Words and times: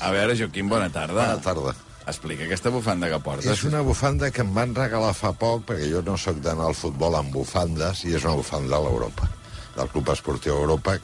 A 0.00 0.10
veure, 0.14 0.36
Joaquim, 0.38 0.68
bona 0.70 0.88
tarda. 0.90 1.14
Bona 1.34 1.42
tarda. 1.42 1.74
Explica 2.08 2.46
aquesta 2.46 2.70
bufanda 2.72 3.08
que 3.12 3.18
portes. 3.20 3.50
És 3.52 3.64
una 3.68 3.82
bufanda 3.84 4.30
que 4.32 4.40
em 4.40 4.54
van 4.56 4.72
regalar 4.74 5.12
fa 5.16 5.34
poc, 5.36 5.66
perquè 5.68 5.90
jo 5.92 6.00
no 6.06 6.16
sóc 6.16 6.38
d'anar 6.44 6.70
al 6.70 6.76
futbol 6.78 7.18
amb 7.18 7.34
bufandes, 7.34 8.04
i 8.08 8.14
és 8.16 8.24
una 8.24 8.38
bufanda 8.38 8.78
de 8.78 8.82
l'Europa, 8.86 9.28
del 9.76 9.90
Club 9.92 10.08
Esportiu 10.14 10.54
Europa, 10.56 10.96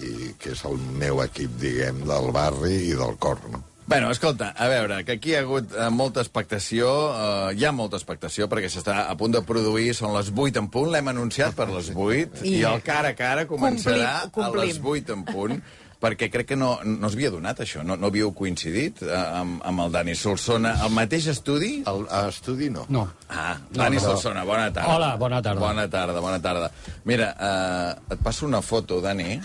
i 0.00 0.34
que 0.40 0.52
és 0.52 0.62
el 0.68 0.76
meu 1.00 1.22
equip, 1.24 1.56
diguem, 1.60 2.02
del 2.08 2.28
barri 2.36 2.74
i 2.90 2.94
del 2.96 3.16
cor, 3.20 3.40
no? 3.52 3.62
Bueno, 3.90 4.10
escolta, 4.14 4.52
a 4.54 4.68
veure, 4.70 5.00
que 5.04 5.16
aquí 5.16 5.32
hi 5.32 5.34
ha 5.34 5.40
hagut 5.42 5.72
eh, 5.74 5.88
molta 5.90 6.20
expectació, 6.22 6.86
eh, 7.10 7.56
hi 7.58 7.64
ha 7.66 7.72
molta 7.74 7.96
expectació, 7.98 8.46
perquè 8.52 8.68
s'està 8.70 9.00
a 9.10 9.16
punt 9.18 9.32
de 9.34 9.40
produir, 9.42 9.88
són 9.98 10.12
les 10.14 10.28
8 10.30 10.60
en 10.60 10.68
punt, 10.70 10.92
l'hem 10.92 11.08
anunciat 11.10 11.56
per 11.58 11.66
les 11.72 11.88
8, 11.90 12.44
i, 12.44 12.58
I- 12.60 12.64
el 12.68 12.84
cara 12.86 13.10
a 13.10 13.16
cara 13.18 13.48
començarà 13.50 14.28
Complim, 14.28 14.44
complim. 14.44 14.62
a 14.62 14.68
les 14.68 14.78
8 14.84 15.16
en 15.16 15.24
punt, 15.32 15.56
perquè 16.00 16.30
crec 16.32 16.46
que 16.48 16.56
no, 16.56 16.78
no 16.84 17.08
s'havia 17.12 17.28
donat 17.30 17.58
això, 17.60 17.82
no, 17.84 17.96
no 18.00 18.08
havíeu 18.08 18.30
coincidit 18.32 19.02
eh, 19.04 19.10
amb, 19.12 19.58
amb 19.68 19.82
el 19.84 19.90
Dani 19.92 20.14
Solsona. 20.16 20.72
El 20.86 20.94
mateix 20.96 21.26
estudi? 21.28 21.82
El, 21.90 22.06
a 22.08 22.22
estudi 22.30 22.70
no. 22.72 22.86
No. 22.88 23.02
Ah, 23.28 23.58
Dani 23.70 23.98
però- 23.98 24.14
Solsona, 24.14 24.44
bona 24.48 24.70
tarda. 24.72 24.94
Hola, 24.96 25.10
bona 25.20 25.42
tarda. 25.44 25.60
Bona 25.60 25.84
tarda, 25.92 26.20
bona 26.24 26.40
tarda. 26.40 26.70
Mira, 27.04 27.28
eh, 27.36 28.14
et 28.16 28.22
passo 28.24 28.46
una 28.48 28.62
foto, 28.64 29.00
Dani, 29.04 29.40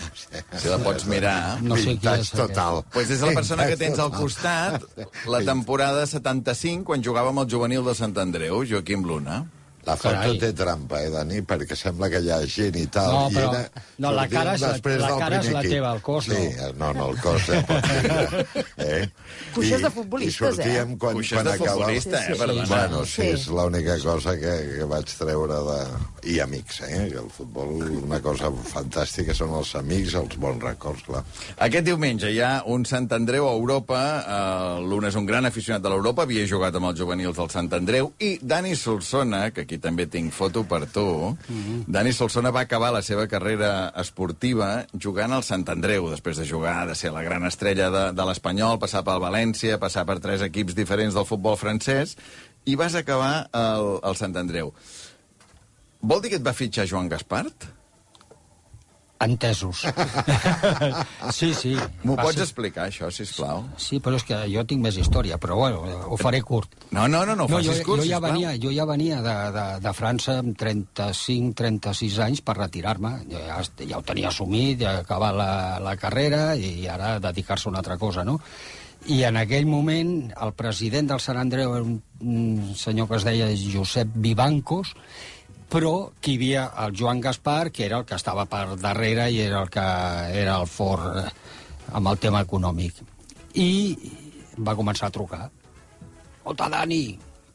si 0.56 0.68
la 0.72 0.78
pots 0.80 1.04
mirar. 1.12 1.58
No 1.62 1.76
sé 1.76 1.98
qui 2.00 2.08
és 2.14 2.30
total. 2.32 2.82
Pues 2.92 3.10
és 3.12 3.20
la 3.20 3.34
persona 3.36 3.66
que 3.68 3.76
tens 3.76 3.98
al 4.00 4.10
costat 4.16 4.80
la 5.28 5.42
temporada 5.44 6.06
75, 6.08 6.84
quan 6.88 7.04
jugava 7.04 7.30
amb 7.34 7.44
el 7.44 7.50
juvenil 7.52 7.84
de 7.84 7.94
Sant 7.94 8.16
Andreu, 8.16 8.64
Joaquim 8.64 9.04
Luna. 9.04 9.42
La 9.86 9.94
foto 9.96 10.14
Carai. 10.16 10.38
té 10.42 10.52
trampa, 10.52 10.98
eh, 11.04 11.10
Dani? 11.14 11.40
Perquè 11.46 11.76
sembla 11.78 12.08
que 12.10 12.18
hi 12.20 12.30
ha 12.34 12.40
gent 12.44 12.74
i 12.76 12.86
tal. 12.90 13.06
No, 13.12 13.20
i 13.30 13.34
però- 13.36 13.52
era, 13.54 13.82
no, 14.02 14.10
la 14.12 14.24
cara 14.28 14.54
és 14.56 14.60
la- 14.60 14.72
la 14.72 15.18
cara 15.18 15.38
és 15.38 15.50
la 15.52 15.60
equip. 15.60 15.70
teva, 15.76 15.92
el 15.94 16.00
cos 16.02 16.26
no. 16.28 16.34
Sí, 16.34 16.48
no, 16.76 16.92
no, 16.92 17.10
el 17.12 17.20
cos 17.22 17.42
ja 17.46 17.60
pot 17.66 17.86
ser. 17.86 18.46
Eh? 18.78 19.08
Cuixes 19.54 19.78
I- 19.80 19.82
de 19.84 19.90
futbolistes, 19.90 20.34
I 20.34 20.56
sortíem 20.56 20.96
quan, 20.98 21.14
Cuixes 21.14 21.36
quan 21.38 21.44
de 21.46 21.52
acabava... 21.52 21.76
futbolista, 21.76 22.18
eh, 22.18 22.26
Sí, 22.26 22.32
sí. 22.32 22.38
perdona. 22.40 22.66
Bueno, 22.66 23.04
sí, 23.06 23.22
Sí. 23.22 23.28
és 23.28 23.46
l'única 23.48 23.98
cosa 24.02 24.34
que, 24.36 24.54
que 24.76 24.84
vaig 24.90 25.04
treure 25.18 25.54
de... 25.70 25.78
I 26.34 26.40
amics, 26.40 26.80
eh? 26.82 27.08
Que 27.12 27.18
el 27.22 27.30
futbol, 27.30 27.68
una 28.02 28.18
cosa 28.20 28.50
fantàstica 28.50 29.32
són 29.38 29.54
els 29.54 29.70
amics, 29.78 30.14
els 30.18 30.36
bons 30.36 30.60
records, 30.62 31.04
clar. 31.06 31.22
Aquest 31.62 31.86
diumenge 31.86 32.32
hi 32.34 32.40
ha 32.42 32.64
un 32.66 32.84
Sant 32.84 33.06
Andreu 33.14 33.46
a 33.48 33.52
Europa. 33.54 34.00
Eh, 34.26 34.82
Luna 34.82 35.08
és 35.08 35.14
un 35.14 35.26
gran 35.26 35.46
aficionat 35.46 35.80
de 35.82 35.88
l'Europa, 35.94 36.22
havia 36.26 36.44
jugat 36.50 36.74
amb 36.74 36.90
els 36.90 36.98
juvenils 36.98 37.36
del 37.38 37.50
Sant 37.54 37.70
Andreu. 37.72 38.12
I 38.18 38.38
Dani 38.42 38.74
Solsona, 38.74 39.52
que 39.52 39.60
aquí 39.62 39.75
també 39.82 40.06
tinc 40.10 40.32
foto 40.34 40.64
per 40.68 40.84
tu, 40.92 41.36
Dani 41.86 42.12
Solsona 42.12 42.52
va 42.54 42.64
acabar 42.66 42.92
la 42.94 43.02
seva 43.02 43.26
carrera 43.30 43.92
esportiva 44.00 44.86
jugant 44.92 45.32
al 45.32 45.44
Sant 45.46 45.66
Andreu, 45.72 46.10
després 46.10 46.40
de 46.40 46.46
jugar, 46.48 46.86
de 46.88 46.94
ser 46.98 47.12
la 47.14 47.24
gran 47.26 47.44
estrella 47.46 47.90
de, 47.90 48.04
de 48.16 48.28
l'Espanyol, 48.28 48.80
passar 48.82 49.04
pel 49.06 49.22
València, 49.22 49.80
passar 49.82 50.06
per 50.08 50.18
tres 50.24 50.42
equips 50.46 50.76
diferents 50.76 51.14
del 51.14 51.28
futbol 51.28 51.58
francès, 51.60 52.16
i 52.66 52.74
vas 52.74 52.96
acabar 52.98 53.48
al, 53.52 53.98
al 54.02 54.16
Sant 54.18 54.36
Andreu. 54.36 54.72
Vol 56.02 56.22
dir 56.22 56.34
que 56.34 56.40
et 56.40 56.46
va 56.46 56.54
fitxar 56.56 56.86
Joan 56.86 57.08
Gaspart? 57.10 57.75
Entesos. 59.18 59.80
sí, 61.32 61.54
sí. 61.56 61.72
M'ho 62.04 62.16
pots 62.18 62.42
explicar, 62.44 62.90
això, 62.90 63.08
si 63.14 63.24
plau? 63.30 63.62
Sí, 63.80 63.96
però 64.04 64.18
és 64.20 64.26
que 64.28 64.42
jo 64.52 64.64
tinc 64.68 64.82
més 64.84 64.98
història, 65.00 65.38
però 65.40 65.56
bueno, 65.62 65.80
ho 66.12 66.18
faré 66.20 66.42
curt. 66.44 66.74
No, 66.90 67.06
no, 67.08 67.24
no, 67.24 67.32
no, 67.32 67.46
no 67.46 67.48
facis 67.48 67.80
jo, 67.80 67.86
curt, 67.88 68.04
jo, 68.04 68.10
ja 68.10 68.20
sisplau. 68.20 68.34
venia, 68.34 68.52
jo 68.60 68.72
ja 68.76 68.84
venia 68.88 69.22
de, 69.24 69.36
de, 69.56 69.66
de 69.86 69.94
França 69.96 70.38
amb 70.42 70.56
35-36 70.60 72.18
anys 72.26 72.44
per 72.44 72.58
retirar-me. 72.60 73.14
Ja, 73.32 73.60
ja 73.88 74.00
ho 74.00 74.04
tenia 74.04 74.28
assumit, 74.28 74.82
ja 74.84 74.98
acabar 75.00 75.32
la, 75.36 75.52
la 75.80 75.96
carrera 76.00 76.50
i 76.60 76.84
ara 76.90 77.16
dedicar-se 77.22 77.70
a 77.70 77.72
una 77.72 77.80
altra 77.80 77.96
cosa, 77.96 78.24
no? 78.24 78.40
I 79.06 79.22
en 79.28 79.36
aquell 79.38 79.68
moment 79.70 80.32
el 80.42 80.52
president 80.58 81.08
del 81.12 81.20
Sant 81.22 81.38
Andreu 81.38 81.76
era 81.76 81.84
un, 81.86 82.00
un 82.20 82.74
senyor 82.76 83.08
que 83.08 83.20
es 83.20 83.26
deia 83.28 83.48
Josep 83.72 84.12
Vivancos, 84.12 84.92
però 85.72 85.92
que 86.20 86.32
hi 86.32 86.38
havia 86.38 86.64
el 86.84 86.94
Joan 86.96 87.20
Gaspar, 87.20 87.70
que 87.74 87.86
era 87.86 87.98
el 88.02 88.06
que 88.08 88.14
estava 88.18 88.46
per 88.50 88.76
darrere 88.80 89.28
i 89.34 89.40
era 89.44 89.62
el 89.64 89.70
que 89.72 89.86
era 90.42 90.56
el 90.60 90.66
fort 90.70 91.20
eh, 91.24 91.28
amb 91.92 92.08
el 92.12 92.18
tema 92.22 92.42
econòmic. 92.46 93.02
I 93.54 93.70
va 94.58 94.76
començar 94.78 95.08
a 95.10 95.14
trucar. 95.14 95.48
Escolta, 96.38 96.68
Dani, 96.70 97.00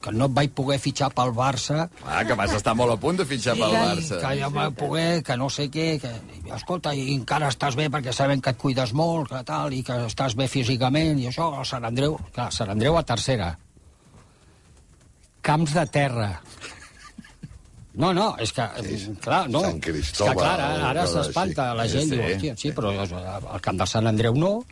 que 0.01 0.11
no 0.11 0.25
et 0.27 0.33
vaig 0.35 0.51
poder 0.57 0.79
fitxar 0.81 1.11
pel 1.15 1.31
Barça, 1.37 1.85
Ah, 2.03 2.23
que 2.25 2.35
vas 2.35 2.51
estar 2.57 2.73
molt 2.75 2.91
a 2.91 2.97
punt 2.99 3.19
de 3.21 3.25
fitxar 3.29 3.53
pel 3.55 3.75
Barça. 3.77 4.19
que 4.19 4.31
ja 4.39 4.49
vaig 4.49 4.73
poder, 4.75 5.23
que 5.23 5.37
no 5.37 5.47
sé 5.49 5.69
què, 5.71 5.87
que... 6.01 6.11
Escolta, 6.55 6.93
i 6.97 7.13
encara 7.15 7.47
estàs 7.53 7.77
bé 7.79 7.85
perquè 7.93 8.11
sabem 8.13 8.41
que 8.41 8.49
et 8.51 8.57
cuides 8.59 8.91
molt, 8.97 9.29
que 9.29 9.43
tal, 9.47 9.71
i 9.73 9.83
que 9.87 9.95
estàs 10.09 10.35
bé 10.35 10.47
físicament, 10.51 11.19
i 11.21 11.29
això, 11.31 11.51
el 11.59 11.65
Sant 11.69 11.85
Andreu... 11.87 12.17
Clar, 12.35 12.49
Sant 12.51 12.73
Andreu 12.73 12.97
a 12.97 13.03
tercera. 13.07 13.53
Camps 15.41 15.73
de 15.73 15.85
terra. 15.89 16.31
No, 17.93 18.13
no, 18.15 18.35
és 18.39 18.53
que, 18.55 18.63
Sí, 18.85 19.15
clar, 19.19 19.49
no. 19.51 19.61
Sant 19.65 19.81
Cristóbal, 19.83 20.31
és 20.31 20.37
que, 20.37 20.43
clar, 20.43 20.53
ara, 20.59 20.89
ara 20.91 21.07
s'espanta 21.11 21.73
la 21.75 21.87
gent, 21.91 22.07
Sí, 22.07 22.15
sí. 22.15 22.21
hòstia, 22.21 22.53
sí, 22.57 22.71
però 22.71 22.93
el 22.95 23.59
camp 23.61 23.81
de 23.81 23.87
Sant 23.87 24.07
Andreu 24.07 24.33
no, 24.35 24.63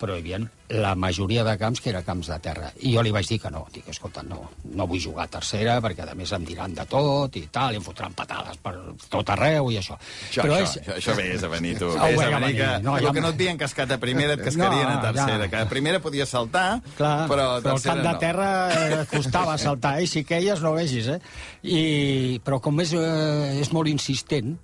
però 0.00 0.16
hi 0.16 0.22
havia 0.22 0.38
la 0.80 0.94
majoria 0.96 1.42
de 1.44 1.52
camps 1.60 1.80
que 1.82 1.90
era 1.90 2.00
camps 2.06 2.28
de 2.30 2.36
terra. 2.40 2.70
I 2.86 2.94
jo 2.94 3.02
li 3.04 3.10
vaig 3.12 3.26
dir 3.28 3.36
que 3.42 3.50
no. 3.52 3.66
Dic, 3.74 3.88
escolta, 3.92 4.22
no, 4.24 4.38
no 4.72 4.86
vull 4.88 5.00
jugar 5.02 5.26
a 5.26 5.32
tercera 5.34 5.74
perquè, 5.84 6.06
a 6.08 6.14
més, 6.16 6.30
em 6.32 6.44
diran 6.48 6.72
de 6.78 6.86
tot 6.88 7.36
i 7.36 7.42
tal, 7.52 7.74
i 7.74 7.80
em 7.80 7.84
fotran 7.84 8.14
patades 8.16 8.56
per 8.62 8.72
tot 9.12 9.32
arreu 9.34 9.68
i 9.74 9.76
això. 9.80 9.98
Això, 10.30 10.44
però 10.46 10.56
això, 10.60 10.80
això, 10.80 10.96
això 10.96 11.16
vés 11.18 11.44
a 11.44 11.50
venir, 11.52 11.74
tu. 11.80 11.90
Ho 11.90 12.08
Vés 12.10 12.22
a 12.22 12.30
venir, 12.38 12.54
que. 12.60 12.70
No, 12.86 12.96
el 12.96 13.04
ja 13.08 13.12
que 13.16 13.24
no 13.24 13.32
et 13.34 13.40
havien 13.40 13.60
cascat 13.60 13.92
a 13.92 13.98
primera 14.02 14.38
et 14.38 14.44
cascarien 14.46 14.88
No, 14.88 14.94
a 14.96 15.02
tercera. 15.10 15.44
ja. 15.44 15.50
Que 15.50 15.60
a 15.66 15.68
primera 15.74 16.00
podia 16.00 16.26
saltar, 16.26 16.80
Clar, 16.96 17.26
però 17.28 17.50
a 17.58 17.60
però 17.60 17.76
el 17.76 17.82
tercera 17.82 17.94
camp 17.94 18.06
de 18.06 18.12
no. 18.12 18.18
terra 18.24 18.48
eh, 18.78 19.04
costava 19.10 19.58
saltar, 19.58 19.98
eh? 20.00 20.06
si 20.06 20.24
queies 20.24 20.62
no 20.64 20.72
vegis, 20.78 21.10
eh? 21.12 21.20
I, 21.66 22.40
però 22.46 22.60
com 22.62 22.80
és, 22.80 22.94
eh, 22.96 23.60
és 23.60 23.72
molt 23.76 23.90
insistent, 23.90 24.56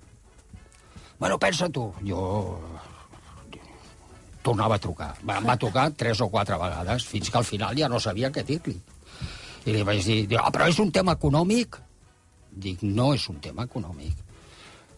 bueno, 1.19 1.37
pensa 1.41 1.67
tu, 1.73 1.91
jo 2.05 2.23
tornava 4.47 4.77
a 4.77 4.83
trucar. 4.83 5.11
Va, 5.23 5.39
em 5.41 5.47
va 5.49 5.57
trucar 5.59 5.89
tres 5.99 6.21
o 6.23 6.29
quatre 6.33 6.57
vegades, 6.61 7.05
fins 7.07 7.31
que 7.31 7.41
al 7.41 7.47
final 7.47 7.77
ja 7.77 7.89
no 7.91 7.99
sabia 8.03 8.31
què 8.33 8.45
dir-li. 8.47 8.77
I 9.67 9.75
li 9.75 9.83
vaig 9.87 10.05
dir, 10.05 10.21
ah, 10.39 10.51
però 10.53 10.69
és 10.71 10.79
un 10.79 10.93
tema 10.95 11.17
econòmic? 11.17 11.79
Dic, 12.67 12.83
no 12.87 13.11
és 13.15 13.27
un 13.29 13.41
tema 13.43 13.67
econòmic. 13.67 14.23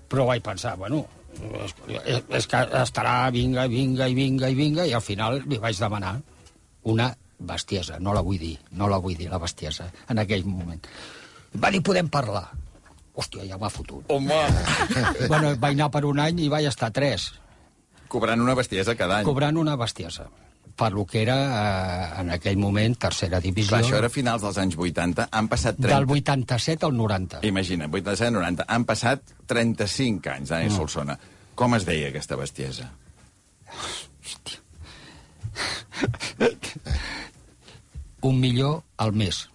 Però 0.09 0.27
vaig 0.29 0.43
pensar, 0.45 0.75
bueno, 0.77 1.01
és, 1.39 1.73
és, 1.88 2.21
és 2.39 2.47
que 2.49 2.61
estarà 2.81 3.15
vinga, 3.33 3.65
vinga 3.71 4.07
i 4.09 4.17
vinga 4.17 4.49
i 4.49 4.57
vinga, 4.57 4.85
i 4.85 4.93
al 4.93 5.05
final 5.05 5.41
li 5.45 5.59
vaig 5.61 5.81
demanar 5.81 6.15
una 6.89 7.09
bestiesa, 7.39 7.99
no 8.03 8.13
la 8.13 8.23
vull 8.25 8.39
dir, 8.39 8.55
no 8.77 8.89
la 8.91 8.99
vull 9.01 9.17
dir, 9.17 9.29
la 9.31 9.39
bestiesa, 9.41 9.89
en 10.09 10.21
aquell 10.21 10.45
moment. 10.45 10.81
Va 11.57 11.71
dir, 11.73 11.81
podem 11.85 12.09
parlar. 12.11 12.47
Hòstia, 13.19 13.43
ja 13.49 13.57
m'ha 13.59 13.71
fotut. 13.73 14.05
Home, 14.13 14.38
bueno, 15.27 15.55
vaig 15.59 15.73
anar 15.73 15.89
per 15.91 16.05
un 16.07 16.21
any 16.23 16.45
i 16.45 16.49
vaig 16.51 16.69
estar 16.69 16.91
tres, 16.95 17.31
cobrant 18.09 18.41
una 18.43 18.55
bestiesa 18.57 18.95
cada 18.99 19.19
any. 19.19 19.27
cobrant 19.27 19.57
una 19.61 19.75
bestiesa 19.79 20.27
per 20.79 20.93
lo 20.93 21.03
que 21.05 21.21
era 21.21 21.35
eh, 21.45 22.21
en 22.21 22.31
aquell 22.31 22.57
moment 22.57 22.95
tercera 22.95 23.41
divisió 23.43 23.73
Clar, 23.73 23.81
això 23.83 23.97
era 23.99 24.09
finals 24.13 24.45
dels 24.45 24.59
anys 24.61 24.77
80. 24.79 25.27
Han 25.35 25.49
passat 25.51 25.75
30... 25.75 25.91
del 25.91 26.07
87 26.15 26.87
al 26.87 26.95
90. 26.95 27.41
Imagina, 27.49 27.89
87-90. 27.91 28.67
Han 28.67 28.85
passat 28.87 29.35
35 29.51 30.31
anys, 30.37 30.53
Dani 30.53 30.71
Solsona. 30.71 31.17
Com 31.59 31.75
es 31.75 31.83
deia 31.87 32.07
aquesta 32.13 32.39
bestiesa? 32.39 32.87
Un 38.29 38.39
milió 38.39 38.83
al 38.97 39.11
mes 39.11 39.49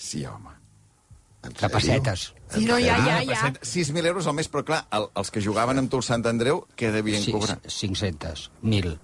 Sí, 0.00 0.24
home. 0.24 0.50
En 1.44 1.52
Sí, 2.54 2.64
no, 2.66 2.78
ja, 2.82 2.96
ja, 3.06 3.20
ja. 3.22 3.52
6.000 3.62 4.06
euros 4.06 4.26
al 4.26 4.34
mes, 4.34 4.48
però 4.50 4.64
clar, 4.66 4.80
el, 4.96 5.06
els 5.20 5.30
que 5.30 5.42
jugaven 5.44 5.78
amb 5.78 5.90
tu 5.90 6.00
al 6.00 6.02
Sant 6.06 6.26
Andreu, 6.26 6.64
què 6.76 6.90
devien 6.90 7.22
Sí, 7.22 7.32
cobrar? 7.32 7.58
500, 7.66 8.50
1.000, 8.62 8.98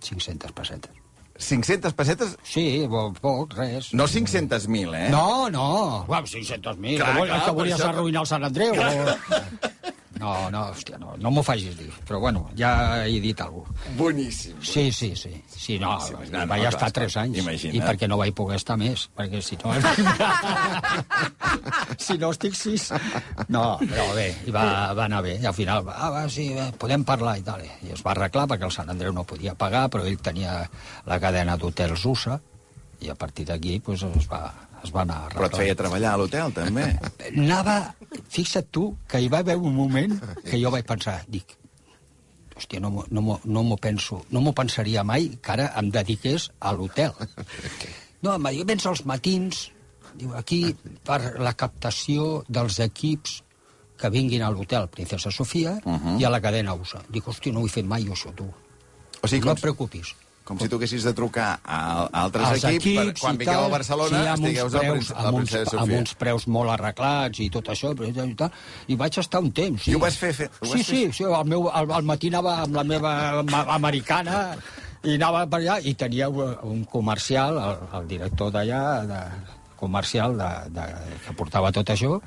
500 0.00 0.52
pessetes. 0.52 0.96
500 1.40 1.94
pessetes? 1.96 2.34
Sí, 2.44 2.86
bo- 2.86 3.12
poc, 3.16 3.54
res. 3.56 3.92
No 3.96 4.04
500.000, 4.08 4.94
eh? 4.96 5.08
No, 5.12 5.48
no, 5.48 6.04
Uau, 6.08 6.22
500.000. 6.24 6.96
Clar, 7.00 7.14
Que, 7.16 7.24
clar, 7.28 7.44
que 7.46 7.50
volies 7.56 7.78
això- 7.80 7.88
arruïnar 7.94 8.20
el 8.26 8.26
Sant 8.28 8.44
Andreu? 8.44 8.74
O... 8.76 8.80
No, 10.20 10.50
no, 10.52 10.66
hòstia, 10.68 10.98
no, 11.00 11.14
no 11.16 11.30
m'ho 11.32 11.42
facis 11.44 11.76
dir. 11.78 11.88
Però 12.04 12.18
bueno, 12.20 12.42
ja 12.58 12.70
he 13.06 13.20
dit 13.24 13.40
alguna 13.40 13.70
cosa. 13.70 13.92
Boníssim. 13.96 14.58
Sí, 14.60 14.90
sí, 14.92 15.14
sí. 15.16 15.32
sí 15.48 15.78
no, 15.80 15.94
sí, 16.04 16.12
no, 16.12 16.26
no, 16.34 16.42
vaig 16.50 16.66
clar, 16.66 16.74
estar 16.74 16.90
esclar, 16.90 16.90
tres 16.98 17.16
anys. 17.22 17.38
imagina't. 17.40 17.78
I 17.78 17.80
perquè 17.86 18.08
no 18.10 18.18
vaig 18.20 18.34
poder 18.36 18.58
estar 18.60 18.76
més, 18.80 19.06
perquè 19.16 19.40
si 19.44 19.56
no... 19.62 19.72
si 22.06 22.18
no 22.20 22.32
estic 22.36 22.58
sis... 22.58 22.90
No, 23.48 23.64
però 23.80 24.10
bé, 24.16 24.28
i 24.44 24.52
va, 24.52 24.66
va 24.98 25.08
anar 25.08 25.22
bé. 25.24 25.38
I 25.40 25.48
al 25.48 25.56
final, 25.56 25.86
va, 25.88 25.96
ah, 25.96 26.12
va, 26.18 26.26
sí, 26.28 26.50
bé, 26.56 26.68
podem 26.80 27.06
parlar 27.08 27.38
i 27.40 27.46
tal. 27.46 27.64
I 27.64 27.96
es 27.96 28.04
va 28.04 28.12
arreglar 28.12 28.44
perquè 28.52 28.68
el 28.68 28.76
Sant 28.76 28.92
Andreu 28.92 29.16
no 29.16 29.24
podia 29.24 29.56
pagar, 29.56 29.86
però 29.88 30.04
ell 30.04 30.20
tenia 30.20 30.60
la 31.08 31.20
cadena 31.22 31.56
d'hotels 31.56 32.04
USA, 32.12 32.36
i 33.00 33.08
a 33.08 33.16
partir 33.16 33.46
d'aquí 33.48 33.78
pues, 33.80 34.04
es, 34.04 34.28
va, 34.28 34.44
es 34.84 34.92
va 34.94 35.02
anar 35.02 35.28
Però 35.32 35.46
et 35.46 35.56
feia 35.56 35.74
treballar 35.78 36.14
a 36.14 36.20
l'hotel, 36.20 36.52
també. 36.56 36.86
Anava... 37.30 37.94
Fixa't 38.30 38.70
tu 38.74 38.96
que 39.08 39.20
hi 39.22 39.28
va 39.30 39.38
haver 39.44 39.56
un 39.56 39.74
moment 39.74 40.16
que 40.44 40.58
jo 40.58 40.70
vaig 40.74 40.86
pensar, 40.86 41.20
dic, 41.30 41.56
hòstia, 42.56 42.80
no, 42.82 42.90
m'ho- 42.90 43.06
no, 43.10 43.38
no 43.44 43.62
m'ho 43.66 43.76
penso, 43.80 44.22
no 44.30 44.40
m'ho 44.44 44.52
pensaria 44.56 45.04
mai 45.06 45.28
que 45.42 45.52
ara 45.52 45.68
em 45.80 45.90
dediqués 45.94 46.50
a 46.60 46.72
l'hotel. 46.76 47.14
No, 48.22 48.34
va 48.38 48.50
dir, 48.52 48.64
vens 48.68 48.86
als 48.86 49.04
matins, 49.08 49.70
diu, 50.14 50.34
aquí, 50.36 50.74
per 51.06 51.20
la 51.40 51.54
captació 51.54 52.42
dels 52.48 52.80
equips 52.84 53.40
que 54.00 54.10
vinguin 54.12 54.42
a 54.42 54.50
l'hotel 54.50 54.88
Princesa 54.88 55.30
Sofia 55.30 55.76
uh 55.84 55.92
-huh. 55.96 56.18
i 56.20 56.24
a 56.24 56.30
la 56.30 56.40
cadena 56.40 56.74
USA. 56.74 57.00
Dic, 57.08 57.24
hòstia, 57.26 57.52
no 57.52 57.60
ho 57.60 57.66
he 57.66 57.70
fet 57.70 57.84
mai 57.86 58.04
jo, 58.04 58.12
això, 58.12 58.34
tu. 58.34 58.48
O 59.22 59.28
sigui, 59.28 59.40
no 59.40 59.46
com, 59.52 59.56
et 59.56 59.60
preocupis. 59.60 60.14
Com 60.50 60.58
si 60.58 60.66
tu 60.68 60.76
haguessis 60.80 61.04
de 61.06 61.12
trucar 61.14 61.48
a, 61.62 61.78
a 62.10 62.24
altres 62.24 62.48
Els 62.56 62.64
equips, 62.66 62.84
per, 62.90 63.04
equips 63.06 63.22
quan 63.22 63.38
vingueu 63.38 63.62
a 63.62 63.70
Barcelona 63.70 64.18
sí, 64.24 64.30
amb 64.34 64.48
estigueu 64.48 64.66
a, 64.66 64.80
preus, 64.82 65.10
amb, 65.14 65.28
uns, 65.38 65.50
Princesa 65.52 65.76
amb 65.78 65.84
Sofia. 65.86 66.00
uns 66.02 66.14
preus 66.24 66.46
molt 66.50 66.74
arreglats 66.74 67.42
i 67.44 67.48
tot 67.54 67.70
això, 67.70 67.92
i, 67.94 68.12
tal, 68.40 68.50
i 68.90 68.98
vaig 68.98 69.18
estar 69.22 69.40
un 69.46 69.52
temps. 69.54 69.84
Sí. 69.86 69.94
I 69.94 69.94
ho 69.94 70.02
vas 70.02 70.18
fer- 70.18 70.32
fer- 70.34 70.50
ho 70.50 70.66
sí, 70.66 70.72
vas 70.72 70.74
fer- 70.74 70.84
sí, 70.90 71.12
sí, 71.20 71.28
al, 71.30 71.46
meu, 71.46 71.68
al, 71.70 71.92
al 72.00 72.02
matí 72.10 72.32
anava 72.34 72.56
amb 72.64 72.74
la 72.80 72.84
meva 72.84 73.14
americana 73.78 74.42
i 75.06 75.14
anava 75.16 75.46
per 75.48 75.62
allà 75.62 75.78
i 75.86 75.94
tenia 75.94 76.28
un 76.28 76.50
un 76.74 76.82
comercial, 76.84 77.56
el, 77.56 77.78
el 78.00 78.08
director 78.10 78.50
d'allà, 78.52 78.82
de, 79.08 79.22
comercial 79.80 80.36
de, 80.36 80.50
de, 80.76 80.84
que 81.24 81.32
portava 81.38 81.70
tot 81.72 81.88
això, 81.94 82.18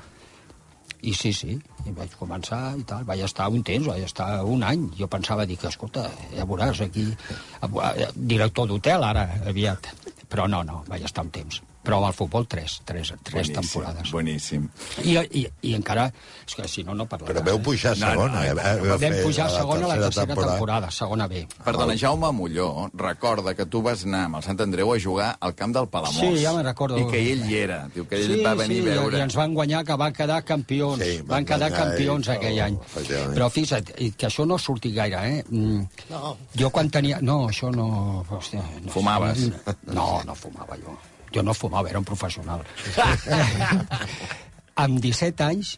i 1.04 1.12
sí, 1.16 1.32
sí, 1.36 1.58
i 1.84 1.92
vaig 1.96 2.14
començar 2.20 2.60
i 2.80 2.84
tal. 2.88 3.04
Vaig 3.08 3.24
estar 3.26 3.50
un 3.52 3.62
temps, 3.66 3.90
vaig 3.90 4.06
estar 4.06 4.28
un 4.48 4.64
any. 4.64 4.88
Jo 4.98 5.08
pensava, 5.10 5.46
que, 5.46 5.68
escolta, 5.68 6.08
ja 6.32 6.48
veuràs 6.48 6.80
aquí, 6.86 7.06
eh, 7.12 8.08
director 8.14 8.70
d'hotel 8.70 9.04
ara, 9.04 9.28
aviat. 9.52 9.92
Però 10.30 10.48
no, 10.48 10.64
no, 10.64 10.82
vaig 10.88 11.04
estar 11.04 11.26
un 11.26 11.32
temps. 11.34 11.60
Però 11.84 11.98
amb 12.00 12.08
el 12.08 12.14
futbol, 12.16 12.46
tres, 12.48 12.78
tres, 12.88 13.10
tres 13.22 13.34
Boníssim, 13.50 13.54
temporades. 13.60 14.10
Boníssim. 14.14 14.68
I, 15.04 15.18
i, 15.20 15.44
I 15.68 15.74
encara... 15.76 16.06
És 16.44 16.54
que 16.56 16.66
si 16.68 16.82
no, 16.84 16.94
no 16.96 17.04
parlaràs. 17.08 17.30
Però 17.34 17.42
veu 17.44 17.58
pujar 17.64 17.92
a 17.92 17.98
No, 18.00 18.06
no, 18.06 18.12
segona. 18.12 18.34
no, 18.34 18.44
eh? 18.44 18.54
no, 18.54 18.88
Vau 18.88 18.98
Vam 19.00 19.14
pujar 19.24 19.46
a 19.46 19.52
segona 19.54 19.86
la 19.88 19.98
tercera 20.00 20.26
temporada, 20.26 20.52
temporada 20.54 20.90
segona 20.92 21.26
B. 21.28 21.42
Perdona, 21.64 21.96
Jaume 22.00 22.30
Molló 22.36 22.66
recorda 22.94 23.54
que 23.54 23.66
tu 23.66 23.80
vas 23.84 24.04
anar 24.04 24.24
amb 24.30 24.40
el 24.40 24.44
Sant 24.44 24.60
Andreu 24.64 24.92
a 24.92 24.98
jugar 25.00 25.30
al 25.40 25.54
camp 25.54 25.72
del 25.76 25.88
Palamós. 25.92 26.18
Sí, 26.20 26.42
ja 26.42 26.52
me'n 26.56 26.64
recordo. 26.66 26.98
I 27.00 27.06
que 27.10 27.20
ell 27.32 27.44
hi 27.48 27.56
era. 27.62 27.78
Diu 27.94 28.08
que 28.08 28.20
ell 28.20 28.34
sí, 28.38 28.42
va 28.44 28.52
venir 28.60 28.82
sí, 28.82 28.88
a 28.88 28.98
veure. 29.00 29.18
i 29.18 29.24
ens 29.24 29.36
van 29.40 29.54
guanyar, 29.56 29.84
que 29.88 29.96
van 30.04 30.12
quedar 30.16 30.40
campions. 30.44 31.00
Sí, 31.04 31.16
van, 31.22 31.30
van 31.36 31.48
quedar 31.52 31.70
campions 31.72 32.28
ells, 32.28 32.34
aquell 32.36 32.60
oh, 32.60 32.66
any. 32.66 32.78
efectivament. 32.90 33.34
Però 33.38 33.48
fixa't, 33.56 33.94
que 34.20 34.28
això 34.28 34.44
no 34.48 34.56
ha 34.60 34.64
sortit 34.66 34.94
gaire, 34.96 35.24
eh? 35.38 35.44
Mm, 35.48 35.84
No. 36.10 36.36
Jo 36.56 36.68
quan 36.70 36.88
tenia... 36.92 37.18
No, 37.24 37.48
això 37.48 37.72
no... 37.72 37.88
Hòstia, 38.28 38.60
no 38.84 38.92
Fumaves? 38.92 39.48
No, 39.92 40.22
no 40.28 40.34
fumava 40.36 40.76
jo. 40.80 40.92
Jo 41.34 41.42
no 41.42 41.54
fumava, 41.54 41.88
era 41.90 41.98
un 41.98 42.04
professional. 42.06 42.62
amb 44.84 44.98
17 45.02 45.44
anys, 45.46 45.76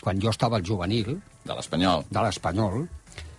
quan 0.00 0.20
jo 0.20 0.30
estava 0.32 0.56
al 0.60 0.64
juvenil, 0.66 1.18
De 1.44 1.54
l'Espanyol. 1.56 2.04
de 2.10 2.20
l'Espanyol, 2.24 2.82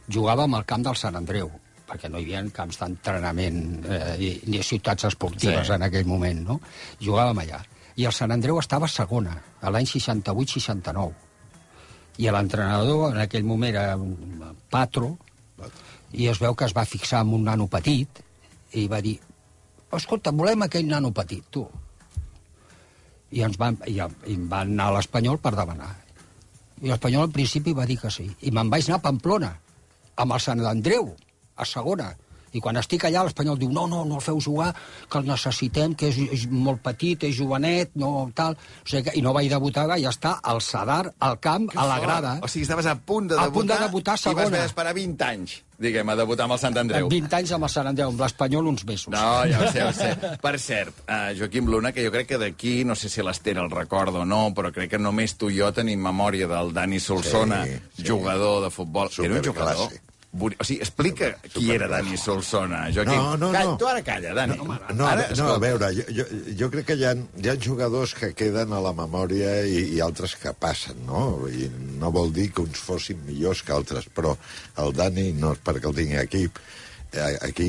jugàvem 0.10 0.56
al 0.58 0.66
camp 0.66 0.84
del 0.88 0.96
Sant 0.98 1.16
Andreu, 1.16 1.52
perquè 1.88 2.10
no 2.10 2.18
hi 2.19 2.25
havia 2.34 2.42
camps 2.56 2.80
d'entrenament 2.81 3.60
eh, 3.86 4.16
ni, 4.19 4.31
ni 4.50 4.62
ciutats 4.63 5.06
esportives 5.10 5.66
Sí. 5.66 5.69
sí. 5.69 5.74
en 5.75 5.84
aquell 5.86 6.06
moment, 6.10 6.42
no? 6.48 6.60
Jugàvem 7.02 7.38
allà. 7.44 7.62
I 7.98 8.06
el 8.08 8.13
Sant 8.16 8.31
Andreu 8.31 8.58
estava 8.60 8.88
segona, 8.88 9.36
a 9.62 9.69
l'any 9.69 9.86
68-69. 9.86 11.12
I 12.22 12.30
l'entrenador 12.31 13.12
en 13.13 13.22
aquell 13.24 13.44
moment 13.48 13.74
era 13.75 13.96
un 13.98 14.56
Patro, 14.72 15.18
i 16.13 16.28
es 16.28 16.40
veu 16.42 16.56
que 16.56 16.66
es 16.66 16.74
va 16.75 16.86
fixar 16.86 17.22
en 17.25 17.34
un 17.38 17.44
nano 17.48 17.68
petit 17.72 18.22
i 18.74 18.88
va 18.92 19.02
dir, 19.02 19.18
escolta, 20.00 20.32
volem 20.32 20.64
aquell 20.66 20.88
nano 20.88 21.12
petit, 21.16 21.44
tu. 21.52 21.66
I 23.32 23.44
ens 23.48 23.58
van, 23.60 23.78
i, 23.88 23.98
i 24.00 24.36
em 24.36 24.48
van 24.52 24.72
anar 24.76 24.90
a 24.92 24.96
l'Espanyol 24.98 25.40
per 25.44 25.54
demanar. 25.58 25.92
I 26.82 26.90
l'Espanyol 26.90 27.28
al 27.28 27.36
principi 27.36 27.76
va 27.78 27.88
dir 27.88 28.00
que 28.02 28.12
sí. 28.12 28.28
I 28.48 28.52
me'n 28.56 28.72
vaig 28.72 28.88
anar 28.88 29.02
a 29.02 29.06
Pamplona, 29.08 29.52
amb 30.24 30.36
el 30.36 30.44
Sant 30.44 30.64
Andreu, 30.68 31.12
a 31.56 31.68
segona. 31.68 32.12
I 32.53 32.59
quan 32.59 32.77
estic 32.80 33.06
allà, 33.07 33.24
l'Espanyol 33.24 33.57
diu, 33.59 33.71
no, 33.71 33.88
no, 33.88 34.03
no 34.06 34.19
el 34.19 34.21
feu 34.25 34.39
jugar, 34.44 34.74
que 35.09 35.18
el 35.21 35.27
necessitem, 35.30 35.95
que 35.95 36.09
és, 36.12 36.18
és 36.36 36.45
molt 36.51 36.81
petit, 36.83 37.24
és 37.30 37.36
jovenet, 37.38 37.94
no 37.95 38.30
tal... 38.36 38.57
O 38.83 38.88
sigui 38.92 39.06
que, 39.07 39.18
I 39.18 39.21
no 39.24 39.33
vaig 39.33 39.50
debutar, 39.51 39.88
vaig 39.88 40.06
estar 40.09 40.38
al 40.44 40.62
Sadar, 40.62 41.13
al 41.19 41.39
camp, 41.39 41.69
a 41.75 41.86
la 41.88 42.00
grada. 42.03 42.38
O 42.44 42.50
sigui, 42.51 42.63
estaves 42.68 42.88
a 42.89 42.95
punt 42.95 43.30
de 43.31 43.38
A 43.39 43.48
debutar, 43.48 43.53
punt 43.59 43.69
de 43.71 43.77
debutar 43.86 44.18
i 44.19 44.24
vas 44.36 44.48
haver 44.48 44.62
d'esperar 44.62 44.94
20 44.98 45.25
anys, 45.27 45.56
diguem, 45.81 46.09
a 46.12 46.15
debutar 46.19 46.45
amb 46.45 46.56
el 46.57 46.62
Sant 46.62 46.77
Andreu. 46.77 47.07
Amb 47.07 47.15
20 47.15 47.38
anys 47.39 47.56
amb 47.56 47.68
el 47.68 47.74
Sant 47.74 47.89
Andreu, 47.92 48.12
amb 48.12 48.21
l'Espanyol 48.25 48.68
uns 48.74 48.86
mesos. 48.86 49.09
No, 49.13 49.25
ja 49.50 49.63
ho 49.63 49.71
sé, 49.71 49.80
ja 49.80 49.88
ho 49.89 49.95
sé. 49.95 50.12
Per 50.44 50.53
cert, 50.59 51.01
uh, 51.07 51.31
Joaquim 51.38 51.71
Luna, 51.71 51.92
que 51.95 52.06
jo 52.06 52.12
crec 52.13 52.30
que 52.33 52.42
d'aquí, 52.42 52.75
no 52.86 52.95
sé 53.00 53.09
si 53.09 53.24
l'Ester 53.25 53.57
el 53.62 53.71
recorda 53.71 54.21
o 54.21 54.27
no, 54.27 54.44
però 54.57 54.74
crec 54.75 54.95
que 54.95 55.01
només 55.01 55.38
tu 55.39 55.50
i 55.50 55.59
jo 55.62 55.71
tenim 55.75 56.03
memòria 56.03 56.48
del 56.51 56.74
Dani 56.75 57.00
Solsona, 57.00 57.63
Sí, 57.65 57.80
sí. 58.01 58.07
jugador 58.12 58.63
de 58.65 58.71
futbol. 58.74 59.09
Era 59.24 59.36
un 59.39 59.45
jugador... 59.45 59.92
Boni- 60.33 60.56
O 60.60 60.63
sigui, 60.63 60.80
explica 60.80 61.33
qui 61.54 61.74
era 61.75 61.88
Dani 61.92 62.16
Solsona, 62.18 62.86
Joaquim. 62.95 63.18
No, 63.19 63.36
no, 63.36 63.50
Calla, 63.51 63.72
no. 63.72 63.78
Tu 63.78 63.88
ara 63.89 64.01
calla, 64.01 64.33
Dani. 64.33 64.56
No, 64.56 64.78
no, 64.95 65.06
ara, 65.07 65.25
no, 65.36 65.48
a 65.51 65.60
veure, 65.60 65.89
jo, 65.98 66.06
jo, 66.16 66.25
jo 66.62 66.69
crec 66.72 66.86
que 66.88 66.95
hi 66.95 67.04
ha, 67.10 67.12
hi 67.44 67.50
ha 67.51 67.56
jugadors 67.60 68.13
que 68.16 68.30
queden 68.33 68.72
a 68.72 68.80
la 68.80 68.94
memòria 68.95 69.57
i, 69.68 69.81
i 69.98 70.00
altres 70.00 70.38
que 70.39 70.54
passen, 70.54 71.01
no? 71.06 71.50
I 71.51 71.68
no 72.00 72.13
vol 72.16 72.31
dir 72.31 72.48
que 72.56 72.63
uns 72.63 72.80
fossin 72.80 73.19
millors 73.28 73.62
que 73.68 73.75
altres, 73.75 74.07
però 74.16 74.38
el 74.80 74.94
Dani, 74.95 75.33
no 75.33 75.51
és 75.57 75.60
perquè 75.68 75.92
el 75.92 75.98
tingui 76.00 76.22
aquí, 76.24 76.45
eh, 77.12 77.36
aquí 77.50 77.68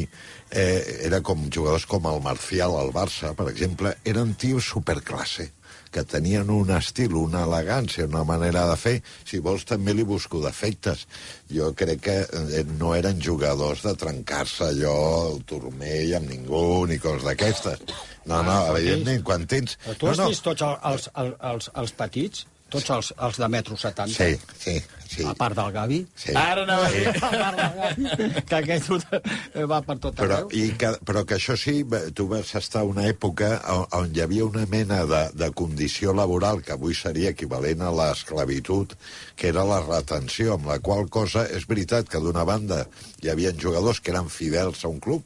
eh, 0.51 1.01
era 1.09 1.19
com 1.21 1.49
jugadors 1.51 1.87
com 1.91 2.07
el 2.07 2.23
Marcial 2.23 2.79
al 2.79 2.93
Barça, 2.95 3.35
per 3.35 3.49
exemple, 3.51 3.97
eren 4.05 4.37
tios 4.39 4.71
superclasse 4.71 5.51
que 5.93 6.05
tenien 6.09 6.51
un 6.51 6.71
estil, 6.75 7.15
una 7.21 7.45
elegància, 7.47 8.09
una 8.09 8.25
manera 8.29 8.65
de 8.71 8.77
fer. 8.81 8.95
Si 9.29 9.43
vols, 9.45 9.67
també 9.69 9.95
li 9.95 10.07
busco 10.09 10.41
defectes. 10.43 11.07
Jo 11.53 11.73
crec 11.79 12.03
que 12.07 12.17
eh, 12.25 12.65
no 12.79 12.95
eren 12.97 13.21
jugadors 13.23 13.85
de 13.87 13.95
trencar-se 14.01 14.71
allò, 14.71 14.97
el 15.35 15.45
turmell 15.49 16.17
amb 16.19 16.33
ningú, 16.33 16.65
ni 16.89 16.99
coses 17.03 17.29
d'aquestes. 17.29 17.85
No, 18.25 18.41
no, 18.47 18.57
evidentment, 18.77 19.23
quan 19.27 19.47
tens... 19.51 19.77
Però 19.85 19.99
tu 19.99 20.11
has 20.11 20.21
no, 20.21 20.29
no. 20.29 20.33
vist 20.33 20.47
tots 20.47 20.65
els, 20.67 21.11
els, 21.17 21.37
els, 21.53 21.71
els 21.83 21.95
petits? 21.99 22.47
Tots 22.73 22.91
els, 22.97 23.13
els 23.29 23.39
de 23.43 23.49
metro 23.53 23.77
70? 23.77 24.13
Sí, 24.17 24.37
sí, 24.59 24.75
sí. 25.13 25.25
A 25.29 25.35
part 25.37 25.55
del 25.59 25.71
Gavi? 25.75 25.99
sí. 26.17 26.33
Ara 26.35 26.65
a 26.65 26.89
dir. 26.91 27.03
A 27.23 27.31
part 27.31 27.59
del 27.59 27.75
Gavi, 27.79 28.43
que 28.49 28.57
aquest 28.59 28.91
ho- 28.91 29.67
va 29.69 29.83
per 29.85 29.99
tot 30.01 30.17
Però, 30.17 30.39
arreu. 30.41 30.49
i 30.57 30.71
que, 30.81 30.93
però 31.05 31.25
que 31.29 31.37
això 31.37 31.57
sí, 31.61 31.85
tu 32.17 32.27
vas 32.31 32.55
estar 32.57 32.83
una 32.89 33.05
època 33.11 33.51
on, 33.75 33.85
on 34.01 34.11
hi 34.17 34.23
havia 34.25 34.47
una 34.49 34.65
mena 34.73 35.03
de, 35.07 35.23
de 35.37 35.51
condició 35.53 36.15
laboral 36.17 36.63
que 36.65 36.73
avui 36.73 36.95
seria 36.97 37.31
equivalent 37.37 37.83
a 37.85 37.93
l'esclavitud, 37.93 38.97
que 39.37 39.49
era 39.53 39.65
la 39.69 39.83
retenció, 39.85 40.55
amb 40.57 40.67
la 40.73 40.79
qual 40.81 41.09
cosa 41.13 41.45
és 41.53 41.67
veritat 41.69 42.09
que 42.09 42.21
d'una 42.25 42.45
banda 42.49 42.87
hi 43.23 43.29
havia 43.33 43.53
jugadors 43.53 44.01
que 44.01 44.11
eren 44.15 44.29
fidels 44.33 44.85
a 44.85 44.89
un 44.89 45.01
club, 45.01 45.23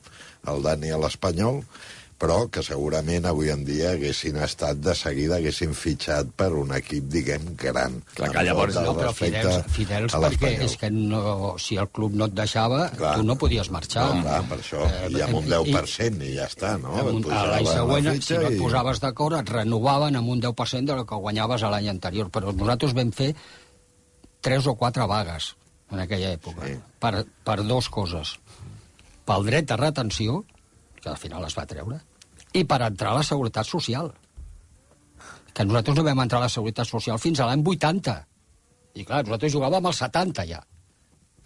el 0.46 0.62
Dani 0.62 0.90
a 0.94 0.98
l'Espanyol, 1.02 1.62
però 2.18 2.46
que 2.48 2.62
segurament 2.64 3.26
avui 3.28 3.50
en 3.52 3.60
dia 3.68 3.90
haguessin 3.92 4.38
estat 4.40 4.78
de 4.80 4.94
seguida, 4.96 5.36
haguessin 5.36 5.74
fitxat 5.76 6.30
per 6.36 6.48
un 6.56 6.70
equip, 6.72 7.04
diguem, 7.12 7.42
gran. 7.60 7.98
Clar, 8.14 8.30
que 8.32 8.44
llavors 8.48 8.74
No, 8.80 8.94
però 8.96 9.10
fidels, 9.12 9.66
fidels 9.76 10.14
perquè 10.16 10.52
és 10.64 10.76
que 10.80 10.88
no, 10.90 11.56
si 11.60 11.76
el 11.76 11.90
club 11.92 12.14
no 12.16 12.24
et 12.30 12.32
deixava, 12.38 12.86
Clar. 12.96 13.16
tu 13.18 13.22
no 13.28 13.36
podies 13.36 13.68
marxar. 13.70 14.06
No, 14.14 14.22
clar, 14.22 14.40
per 14.48 14.58
això, 14.62 14.80
Eh, 14.86 15.10
i 15.12 15.20
amb 15.26 15.34
un 15.42 15.44
i- 15.44 15.50
10% 15.52 16.22
i, 16.24 16.32
ja 16.38 16.46
està, 16.48 16.78
no? 16.80 16.94
Un, 17.04 17.20
a 17.30 17.44
l'any 17.52 17.64
posaven 17.64 17.64
la 17.66 17.74
següent, 17.74 18.22
si 18.22 18.34
no 18.34 18.48
et 18.48 18.56
i- 18.56 18.62
posaves 18.64 19.00
d'acord, 19.04 19.36
et 19.42 19.48
renovaven 19.50 20.16
amb 20.16 20.28
un 20.28 20.40
10% 20.40 20.86
del 20.94 21.04
que 21.06 21.14
guanyaves 21.20 21.62
a 21.62 21.70
l'any 21.70 21.88
anterior. 21.92 22.30
Però 22.30 22.52
nosaltres 22.56 22.94
vam 22.96 23.12
fer 23.12 23.34
tres 24.40 24.66
o 24.66 24.74
quatre 24.74 25.04
vagues 25.06 25.54
en 25.92 26.00
aquella 26.00 26.32
època, 26.32 26.64
Sí. 26.66 26.78
per, 26.98 27.26
per 27.44 27.62
dues 27.62 27.88
coses. 27.90 28.38
Pel 29.26 29.44
dret 29.44 29.66
de 29.68 29.76
retenció, 29.76 30.44
que 31.06 31.14
al 31.14 31.20
final 31.22 31.44
es 31.46 31.54
va 31.54 31.62
treure, 31.70 32.00
i 32.58 32.64
per 32.66 32.80
entrar 32.82 33.12
a 33.12 33.20
la 33.20 33.26
Seguretat 33.26 33.68
Social. 33.68 34.10
Que 35.54 35.64
nosaltres 35.64 35.94
no 35.96 36.04
vam 36.04 36.24
entrar 36.24 36.40
a 36.42 36.48
la 36.48 36.52
Seguretat 36.52 36.88
Social 36.90 37.20
fins 37.22 37.38
a 37.40 37.46
l'any 37.46 37.62
80. 37.62 38.16
I 38.96 39.04
clar, 39.06 39.22
nosaltres 39.28 39.54
jugàvem 39.54 39.86
al 39.86 39.94
70 39.94 40.46
ja. 40.50 40.64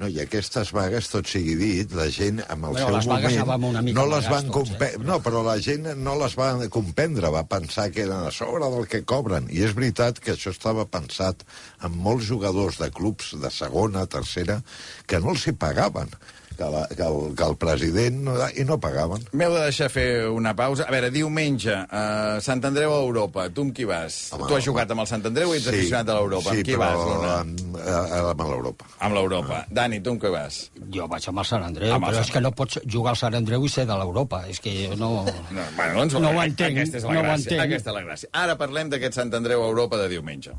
No, 0.00 0.09
i 0.09 0.17
aquestes 0.23 0.71
vagues, 0.73 1.11
tot 1.12 1.29
sigui 1.29 1.59
dit, 1.61 1.90
la 1.93 2.07
gent, 2.09 2.40
amb 2.49 2.71
el 2.71 2.79
Bueno, 2.79 3.02
seu 3.05 3.12
moment... 3.12 3.67
una 3.69 3.83
mica 3.85 3.99
no 3.99 4.07
les 4.09 4.31
van 4.33 4.49
tots, 4.49 4.73
eh? 4.81 4.95
No, 5.05 5.19
però 5.21 5.43
la 5.45 5.59
gent 5.61 5.90
no 6.00 6.14
les 6.23 6.38
va 6.40 6.55
comprendre, 6.73 7.29
va 7.35 7.45
pensar 7.45 7.90
que 7.93 8.07
eren 8.07 8.25
a 8.25 8.33
sobre 8.33 8.71
del 8.73 8.88
que 8.88 9.02
cobren. 9.05 9.50
I 9.52 9.67
és 9.69 9.76
veritat 9.76 10.23
que 10.25 10.38
això 10.38 10.55
estava 10.57 10.88
pensat 10.88 11.45
amb 11.85 12.00
molts 12.00 12.25
jugadors 12.33 12.81
de 12.81 12.88
clubs 12.97 13.35
de 13.45 13.52
segona, 13.52 14.09
tercera, 14.09 14.62
que 15.05 15.21
no 15.21 15.35
els 15.37 15.45
hi 15.45 15.52
pagaven, 15.52 16.17
que, 16.61 16.69
la, 16.75 16.83
que, 16.93 17.07
el, 17.09 17.35
que 17.38 17.47
el 17.49 17.57
president... 17.57 18.19
No, 18.29 18.35
I 18.52 18.64
no 18.69 18.76
pagaven. 18.83 19.25
M'heu 19.33 19.55
de 19.57 19.62
deixar 19.71 19.88
fer 19.93 20.07
una 20.29 20.52
pausa. 20.59 20.85
A 20.85 20.93
veure, 20.93 21.09
diumenge, 21.14 21.73
uh, 21.88 22.37
Sant 22.45 22.61
Andreu 22.69 22.93
a 22.93 23.00
Europa. 23.00 23.47
Tu 23.55 23.64
amb 23.64 23.73
qui 23.76 23.87
vas? 23.88 24.19
Home, 24.37 24.49
tu 24.50 24.59
has 24.59 24.67
jugat 24.69 24.93
amb 24.93 25.02
el 25.07 25.09
Sant 25.11 25.25
Andreu 25.31 25.55
i 25.55 25.59
ets 25.61 25.71
aficionat 25.73 26.12
a 26.12 26.19
l'Europa. 26.19 26.52
Sí, 26.52 26.61
amb 26.61 26.69
qui 26.69 26.76
però 26.76 26.85
vas, 26.85 27.07
Luna? 27.09 27.35
amb, 27.40 27.79
a- 27.81 28.21
amb 28.35 28.45
l'Europa. 28.50 28.90
Amb 29.09 29.17
l'Europa. 29.17 29.62
Dani, 29.81 30.02
tu 30.05 30.12
amb 30.14 30.21
qui 30.23 30.33
vas? 30.35 30.61
Jo 30.93 31.09
vaig 31.09 31.29
amb 31.33 31.43
el 31.45 31.49
Sant 31.50 31.64
Andreu, 31.71 31.95
Amb 31.97 32.05
el 32.05 32.11
però 32.12 32.21
Sant 32.21 32.29
és 32.29 32.35
que 32.37 32.45
no 32.45 32.52
pots 32.52 32.81
jugar 32.87 33.14
al 33.17 33.21
Sant 33.25 33.38
Andreu 33.40 33.64
i 33.64 33.73
ser 33.73 33.87
de 33.88 33.97
l'Europa. 33.97 34.43
És 34.52 34.61
que 34.61 34.75
jo 34.85 34.97
no... 35.00 35.11
No, 35.25 35.64
bueno, 35.79 35.95
doncs, 36.02 36.19
No 36.21 36.35
ho 36.37 36.43
entenc, 36.45 36.76
Aquesta 36.76 37.00
és 37.00 37.05
la 37.09 37.14
no 37.17 37.21
ho 37.21 37.29
gràcia. 37.31 37.40
entenc. 37.57 37.64
Aquesta 37.67 37.90
és 37.90 37.97
la 37.97 38.05
gràcia. 38.05 38.29
Ara 38.45 38.59
parlem 38.61 38.90
d'aquest 38.93 39.17
Sant 39.17 39.33
Andreu 39.40 39.64
a 39.64 39.71
Europa 39.73 39.97
de 40.02 40.09
diumenge. 40.12 40.52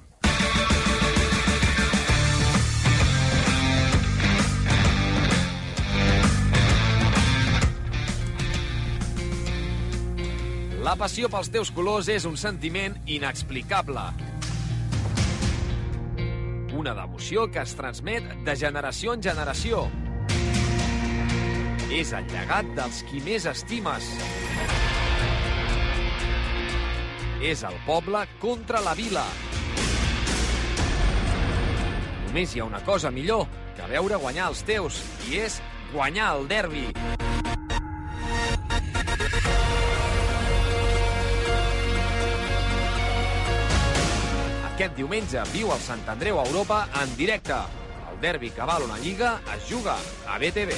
La 10.91 10.98
passió 11.00 11.29
pels 11.31 11.48
teus 11.48 11.69
colors 11.71 12.10
és 12.12 12.25
un 12.27 12.33
sentiment 12.36 12.98
inexplicable. 13.07 14.01
Una 16.75 16.91
devoció 16.98 17.45
que 17.48 17.62
es 17.62 17.71
transmet 17.79 18.27
de 18.43 18.55
generació 18.60 19.13
en 19.15 19.24
generació. 19.24 19.86
És 21.95 22.12
el 22.12 22.27
llegat 22.33 22.74
dels 22.75 23.00
qui 23.07 23.24
més 23.24 23.48
estimes. 23.48 24.12
És 27.39 27.63
el 27.71 27.79
poble 27.88 28.25
contra 28.43 28.83
la 28.83 28.91
vila. 28.91 29.24
Només 32.27 32.51
hi 32.51 32.60
ha 32.60 32.67
una 32.67 32.83
cosa 32.83 33.15
millor 33.15 33.48
que 33.79 33.88
veure 33.95 34.19
guanyar 34.19 34.51
els 34.51 34.67
teus, 34.67 35.00
i 35.31 35.39
és 35.48 35.62
guanyar 35.95 36.33
el 36.36 36.50
derbi. 36.51 36.89
Aquest 44.82 44.98
diumenge 44.98 45.42
viu 45.54 45.70
el 45.70 45.82
Sant 45.84 46.00
Andreu 46.10 46.40
a 46.42 46.44
Europa 46.48 46.80
en 47.04 47.12
directe. 47.14 47.54
El 48.10 48.16
derbi 48.18 48.50
que 48.50 48.66
val 48.66 48.82
una 48.82 48.96
lliga 48.98 49.36
es 49.54 49.68
juga 49.70 49.94
a 50.26 50.40
BTV. 50.42 50.74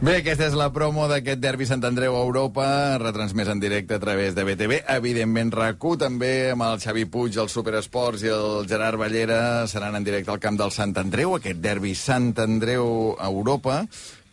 Bé, 0.00 0.14
aquesta 0.22 0.46
és 0.46 0.56
la 0.56 0.70
promo 0.72 1.04
d'aquest 1.10 1.42
derbi 1.42 1.66
Sant 1.68 1.84
Andreu 1.84 2.16
a 2.16 2.22
Europa, 2.24 2.64
retransmès 3.02 3.50
en 3.52 3.60
directe 3.60 3.98
a 3.98 4.00
través 4.00 4.32
de 4.32 4.46
BTV. 4.48 4.78
Evidentment, 4.94 5.52
rac 5.52 5.84
també 6.00 6.52
amb 6.54 6.64
el 6.64 6.80
Xavi 6.80 7.04
Puig, 7.12 7.36
el 7.36 7.52
Superesports 7.52 8.24
i 8.24 8.32
el 8.32 8.64
Gerard 8.70 8.96
Ballera 8.96 9.66
seran 9.66 10.00
en 10.00 10.04
directe 10.08 10.32
al 10.32 10.40
camp 10.40 10.56
del 10.56 10.72
Sant 10.72 10.96
Andreu, 10.96 11.36
aquest 11.36 11.60
derbi 11.60 11.92
Sant 11.94 12.32
Andreu 12.40 13.18
a 13.18 13.28
Europa 13.28 13.82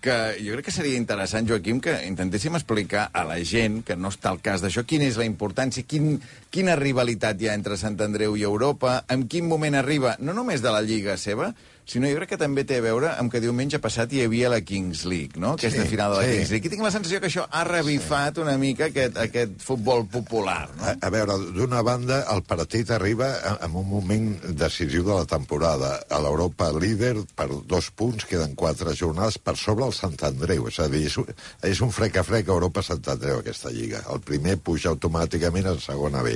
que 0.05 0.15
jo 0.37 0.53
crec 0.53 0.67
que 0.67 0.73
seria 0.75 0.99
interessant, 0.99 1.47
Joaquim, 1.49 1.79
que 1.81 1.95
intentéssim 2.05 2.53
explicar 2.57 3.07
a 3.09 3.23
la 3.25 3.39
gent, 3.41 3.79
que 3.87 3.97
no 3.97 4.11
està 4.13 4.29
al 4.29 4.41
cas 4.45 4.61
d'això, 4.61 4.83
quina 4.85 5.07
és 5.09 5.17
la 5.17 5.25
importància, 5.25 5.85
quin, 5.89 6.19
quina 6.53 6.77
rivalitat 6.77 7.41
hi 7.41 7.49
ha 7.49 7.55
entre 7.57 7.79
Sant 7.81 7.97
Andreu 8.05 8.37
i 8.37 8.45
Europa, 8.45 8.99
en 9.09 9.25
quin 9.31 9.49
moment 9.49 9.77
arriba, 9.79 10.13
no 10.21 10.37
només 10.37 10.61
de 10.61 10.73
la 10.75 10.83
Lliga 10.85 11.17
seva, 11.17 11.55
sinó 11.85 12.09
jo 12.09 12.17
crec 12.17 12.31
que 12.33 12.37
també 12.41 12.63
té 12.65 12.79
a 12.79 12.83
veure 12.85 13.11
amb 13.19 13.31
que 13.31 13.39
diumenge 13.43 13.77
passat 13.79 14.11
hi 14.13 14.23
havia 14.25 14.49
la 14.49 14.59
Kings 14.65 15.03
League, 15.05 15.37
no? 15.39 15.53
Aquesta 15.59 15.83
Sí, 15.83 15.89
final 15.93 16.11
de 16.15 16.17
la 16.17 16.23
sí. 16.25 16.31
Kings 16.37 16.49
League. 16.55 16.67
I 16.67 16.71
tinc 16.73 16.81
la 16.83 16.91
sensació 16.91 17.19
que 17.21 17.29
això 17.29 17.45
ha 17.49 17.63
revifat 17.67 18.39
una 18.41 18.55
mica 18.57 18.87
aquest, 18.89 19.17
aquest 19.21 19.59
futbol 19.61 20.05
popular, 20.09 20.69
no? 20.77 20.83
A, 20.89 20.95
a 20.99 21.11
veure, 21.13 21.37
d'una 21.53 21.81
banda, 21.85 22.23
el 22.33 22.41
partit 22.43 22.89
arriba 22.91 23.29
a- 23.37 23.57
en 23.67 23.75
un 23.77 23.87
moment 23.89 24.31
decisiu 24.57 25.03
de 25.05 25.13
la 25.13 25.25
temporada. 25.29 25.91
A 26.09 26.19
l'Europa 26.25 26.71
líder, 26.73 27.15
per 27.35 27.47
dos 27.69 27.91
punts, 27.91 28.25
queden 28.25 28.55
quatre 28.55 28.95
jornades 28.97 29.37
per 29.37 29.55
sobre 29.55 29.85
el 29.85 29.93
Sant 29.93 30.17
Andreu. 30.25 30.67
És 30.67 30.79
a 30.79 30.87
dir, 30.89 31.05
és 31.05 31.17
un, 31.21 31.29
és 31.61 31.81
un 31.85 31.91
frec 31.93 32.17
a 32.17 32.23
frec 32.25 32.47
Europa-Sant 32.49 33.05
Andreu, 33.13 33.39
aquesta 33.43 33.69
lliga. 33.69 34.01
El 34.11 34.21
primer 34.25 34.57
puja 34.57 34.89
automàticament 34.89 35.69
a 35.69 35.77
segona 35.79 36.23
B. 36.25 36.33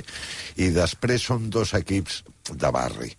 I 0.62 0.70
després 0.78 1.26
són 1.26 1.50
dos 1.50 1.74
equips 1.74 2.22
de 2.54 2.70
barri 2.74 3.12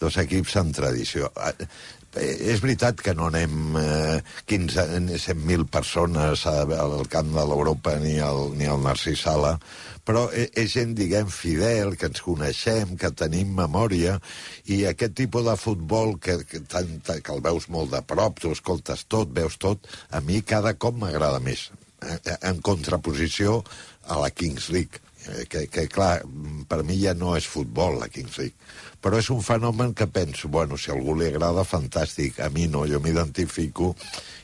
dos 0.00 0.16
equips 0.22 0.56
en 0.62 0.72
tradició. 0.76 1.32
Eh, 1.48 1.68
És 2.16 2.62
veritat 2.64 2.96
que 3.04 3.12
no 3.12 3.26
anem 3.28 3.74
eh, 3.76 4.22
15, 4.48 4.86
100.000 5.20 5.66
persones 5.68 6.46
al 6.48 6.94
camp 7.12 7.28
de 7.34 7.42
l'Europa 7.44 7.92
ni 8.00 8.14
al, 8.24 8.54
ni 8.56 8.64
al 8.64 8.80
Narcís 8.80 9.20
Sala, 9.26 9.50
però 10.06 10.22
e- 10.32 10.46
és 10.56 10.70
gent, 10.72 10.94
diguem, 10.96 11.28
fidel, 11.28 11.92
que 12.00 12.08
ens 12.08 12.22
coneixem, 12.24 12.94
que 12.96 13.10
tenim 13.12 13.52
memòria, 13.58 14.16
i 14.64 14.86
aquest 14.88 15.12
tipus 15.20 15.44
de 15.44 15.58
futbol 15.60 16.16
que, 16.16 16.38
que, 16.48 16.62
tant, 16.64 16.94
que 17.04 17.34
el 17.36 17.44
veus 17.44 17.68
molt 17.68 17.92
de 17.92 18.00
prop, 18.08 18.40
tu 18.40 18.54
escoltes 18.56 19.04
tot, 19.12 19.28
veus 19.36 19.60
tot, 19.60 19.84
a 20.08 20.22
mi 20.24 20.40
cada 20.40 20.72
cop 20.72 20.96
m'agrada 20.96 21.42
més, 21.44 21.68
eh, 22.00 22.16
eh, 22.16 22.38
en 22.48 22.64
contraposició 22.64 23.58
a 24.08 24.22
la 24.24 24.30
Kings 24.32 24.70
League 24.72 25.04
que, 25.50 25.66
que 25.72 25.86
clar, 25.92 26.20
per 26.68 26.82
mi 26.86 26.98
ja 27.00 27.14
no 27.14 27.34
és 27.38 27.48
futbol 27.50 27.98
la 28.00 28.08
Kings 28.12 28.38
League, 28.40 28.56
però 29.02 29.20
és 29.20 29.30
un 29.30 29.42
fenomen 29.44 29.94
que 29.94 30.06
penso, 30.10 30.48
bueno, 30.48 30.78
si 30.78 30.90
a 30.90 30.96
algú 30.96 31.16
li 31.16 31.28
agrada, 31.30 31.66
fantàstic, 31.66 32.40
a 32.40 32.50
mi 32.50 32.66
no, 32.70 32.86
jo 32.90 33.00
m'identifico, 33.02 33.94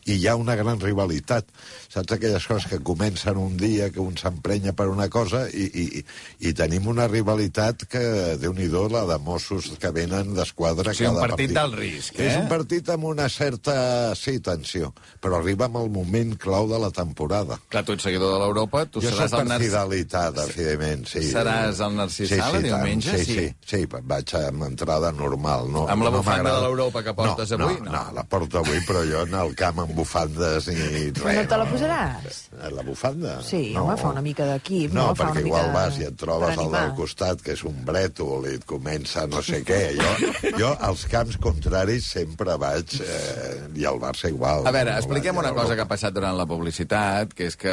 i 0.04 0.16
hi 0.18 0.26
ha 0.26 0.34
una 0.36 0.56
gran 0.58 0.80
rivalitat. 0.80 1.46
Saps 1.92 2.14
aquelles 2.16 2.46
coses 2.48 2.68
que 2.70 2.78
comencen 2.82 3.36
un 3.36 3.56
dia, 3.60 3.90
que 3.92 4.00
un 4.00 4.16
s'emprenya 4.18 4.72
per 4.76 4.88
una 4.90 5.08
cosa, 5.12 5.44
i, 5.50 5.66
i, 5.68 6.04
i 6.48 6.52
tenim 6.56 6.88
una 6.90 7.06
rivalitat 7.10 7.84
que, 7.90 8.02
déu 8.40 8.54
nhi 8.56 8.68
la 8.72 9.04
de 9.06 9.18
Mossos 9.22 9.70
que 9.78 9.90
venen 9.92 10.32
d'esquadra 10.34 10.90
O 10.90 10.94
sigui, 10.94 11.10
un 11.10 11.18
cada 11.20 11.28
partit 11.28 11.52
d'alt 11.54 11.76
risc, 11.78 12.18
eh? 12.18 12.30
És 12.30 12.38
un 12.40 12.48
partit 12.48 12.88
amb 12.94 13.04
una 13.04 13.28
certa, 13.28 14.14
sí, 14.18 14.38
tensió, 14.40 14.92
però 15.20 15.38
arriba 15.38 15.66
amb 15.68 15.76
el 15.82 15.90
moment 15.92 16.34
clau 16.40 16.68
de 16.70 16.78
la 16.80 16.90
temporada. 16.90 17.58
Clar, 17.68 17.84
tu 17.84 17.92
ets 17.96 18.06
seguidor 18.08 18.32
de 18.34 18.40
l'Europa, 18.42 18.84
tu 18.86 19.02
jo 19.04 19.12
seràs 19.12 19.30
soc 19.30 19.40
el 19.42 19.44
per 19.44 19.48
Narcís... 19.52 19.68
fidelitat, 19.70 20.40
evidentment, 20.48 21.06
sí. 21.12 21.24
Seràs 21.30 21.82
el 21.84 21.96
Narcís 22.00 22.32
sí, 22.32 22.40
Sala 22.40 22.58
sí, 22.58 22.66
diumenge? 22.66 23.18
Sí, 23.22 23.36
sí, 23.38 23.46
sí, 23.74 23.82
vaig 23.92 24.34
amb 24.40 24.66
entrada 24.70 25.12
normal. 25.12 25.68
No, 25.72 25.86
Amb 25.92 26.06
la 26.08 26.10
no 26.10 26.18
bufanda 26.22 26.56
de 26.56 26.64
l'Europa 26.66 27.04
que 27.06 27.14
portes 27.14 27.52
no, 27.54 27.68
avui? 27.68 27.78
No, 27.84 27.90
No. 27.92 27.92
no, 27.92 28.16
la 28.16 28.24
porto 28.24 28.62
avui, 28.64 28.80
però 28.88 29.04
jo 29.06 29.22
anar 29.26 29.44
al 29.44 29.54
camp 29.58 29.82
amb 29.84 29.91
bufandes 29.94 30.68
ni 30.68 31.10
res. 31.10 31.36
no 31.36 31.44
te 31.48 31.58
la 31.60 31.66
posaràs? 31.70 32.38
Eh, 32.52 32.70
La 32.72 32.82
bufanda? 32.82 33.36
Sí, 33.42 33.72
no. 33.74 33.84
home, 33.84 33.96
fa 34.00 34.10
una 34.12 34.22
mica 34.22 34.46
d'equip, 34.48 34.92
No, 34.92 35.08
no? 35.08 35.14
Fa 35.14 35.26
perquè 35.28 35.40
una 35.40 35.46
igual 35.46 35.66
mica 35.68 35.74
vas 35.78 35.98
i 35.98 36.04
et 36.08 36.16
trobes 36.20 36.58
al 36.58 36.70
del 36.72 36.94
costat, 36.98 37.42
que 37.42 37.52
és 37.56 37.62
un 37.68 37.78
brètol, 37.84 38.46
i 38.50 38.54
et 38.60 38.64
comença 38.68 39.26
no 39.26 39.42
sé 39.42 39.62
què. 39.66 39.80
Jo, 39.98 40.52
jo 40.58 40.70
als 40.80 41.04
camps 41.10 41.36
contraris 41.42 42.06
sempre 42.12 42.56
vaig, 42.60 42.96
eh, 43.00 43.68
i 43.76 43.84
al 43.88 44.00
Barça 44.02 44.28
igual. 44.32 44.66
A 44.66 44.70
veure, 44.74 44.92
No, 44.92 44.98
expliquem 44.98 45.36
una 45.36 45.52
cosa 45.54 45.74
que 45.74 45.82
ha 45.84 45.88
passat 45.88 46.12
durant 46.14 46.36
la 46.36 46.46
publicitat, 46.46 47.32
que 47.34 47.46
és 47.46 47.56
que, 47.56 47.72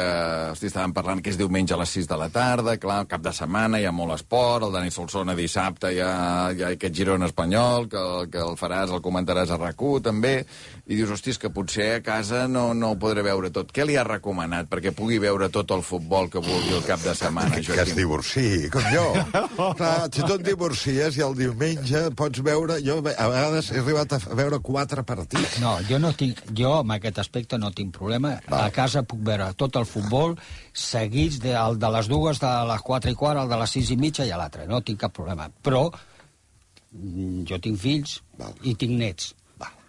hosti, 0.52 0.66
estàvem 0.70 0.92
parlant 0.96 1.20
que 1.22 1.30
és 1.30 1.36
diumenge 1.38 1.74
a 1.74 1.80
les 1.80 1.90
6 1.90 2.06
de 2.08 2.16
la 2.16 2.28
tarda, 2.30 2.76
clar, 2.78 3.06
cap 3.10 3.20
de 3.22 3.32
setmana 3.32 3.80
hi 3.80 3.84
ha 3.86 3.92
molt 3.92 4.14
esport, 4.14 4.64
el 4.64 4.72
Dani 4.72 4.90
Solsona 4.90 5.34
dissabte 5.34 5.92
hi 5.94 6.00
ha, 6.00 6.50
hi 6.54 6.62
ha 6.62 6.68
aquest 6.76 6.94
Girona 6.94 7.26
espanyol, 7.30 7.88
que, 7.88 8.02
que 8.32 8.38
el 8.44 8.56
faràs, 8.60 8.90
el 8.94 9.02
comentaràs 9.04 9.50
a 9.50 9.56
rac 9.60 9.80
també, 10.02 10.44
i 10.90 10.96
dius, 10.96 11.10
hosti, 11.10 11.30
és 11.30 11.38
que 11.38 11.48
potser 11.48 12.02
casa 12.10 12.44
no, 12.50 12.66
no 12.74 12.92
ho 12.92 12.98
podré 13.00 13.22
veure 13.22 13.50
tot. 13.54 13.70
Què 13.74 13.86
li 13.86 13.96
ha 14.00 14.04
recomanat 14.06 14.68
perquè 14.70 14.90
pugui 14.96 15.20
veure 15.22 15.48
tot 15.54 15.70
el 15.76 15.82
futbol 15.86 16.28
que 16.32 16.42
vulgui 16.42 16.74
el 16.76 16.84
cap 16.86 17.02
de 17.06 17.14
setmana, 17.14 17.54
que, 17.54 17.62
que 17.62 17.76
es 17.76 17.92
Joaquim? 17.92 17.98
divorciï, 18.00 18.70
com 18.74 18.86
jo. 18.90 19.06
Clar, 19.78 19.94
si 20.10 20.24
tu 20.24 20.34
et 20.36 20.44
divorcies 20.46 21.18
i 21.20 21.24
el 21.26 21.36
diumenge 21.38 22.04
pots 22.18 22.42
veure... 22.46 22.80
Jo 22.84 22.98
a 23.00 23.26
vegades 23.30 23.70
he 23.70 23.80
arribat 23.82 24.14
a 24.16 24.20
veure 24.38 24.58
quatre 24.64 25.04
partits. 25.06 25.58
No, 25.62 25.76
jo 25.88 26.00
no 26.02 26.10
tinc, 26.16 26.40
jo 26.56 26.72
amb 26.80 26.96
aquest 26.96 27.20
aspecte 27.22 27.58
no 27.60 27.70
tinc 27.76 27.92
problema. 27.96 28.36
Val. 28.48 28.66
A 28.66 28.74
casa 28.74 29.04
puc 29.06 29.22
veure 29.26 29.50
tot 29.60 29.76
el 29.80 29.86
futbol 29.88 30.36
seguits 30.72 31.40
de, 31.44 31.54
el 31.58 31.78
de 31.80 31.90
les 31.96 32.08
dues, 32.10 32.40
de 32.42 32.52
les 32.70 32.86
quatre 32.86 33.12
i 33.12 33.18
quart, 33.18 33.42
el 33.44 33.50
de 33.52 33.58
les 33.60 33.76
sis 33.76 33.92
i 33.94 33.98
mitja 34.00 34.26
i 34.26 34.32
l'altre. 34.34 34.66
No 34.70 34.82
tinc 34.82 35.02
cap 35.04 35.14
problema. 35.16 35.50
Però 35.62 35.86
mm, 35.90 37.44
jo 37.50 37.60
tinc 37.62 37.78
fills 37.80 38.20
Val. 38.40 38.56
i 38.66 38.74
tinc 38.78 38.96
nets. 38.98 39.34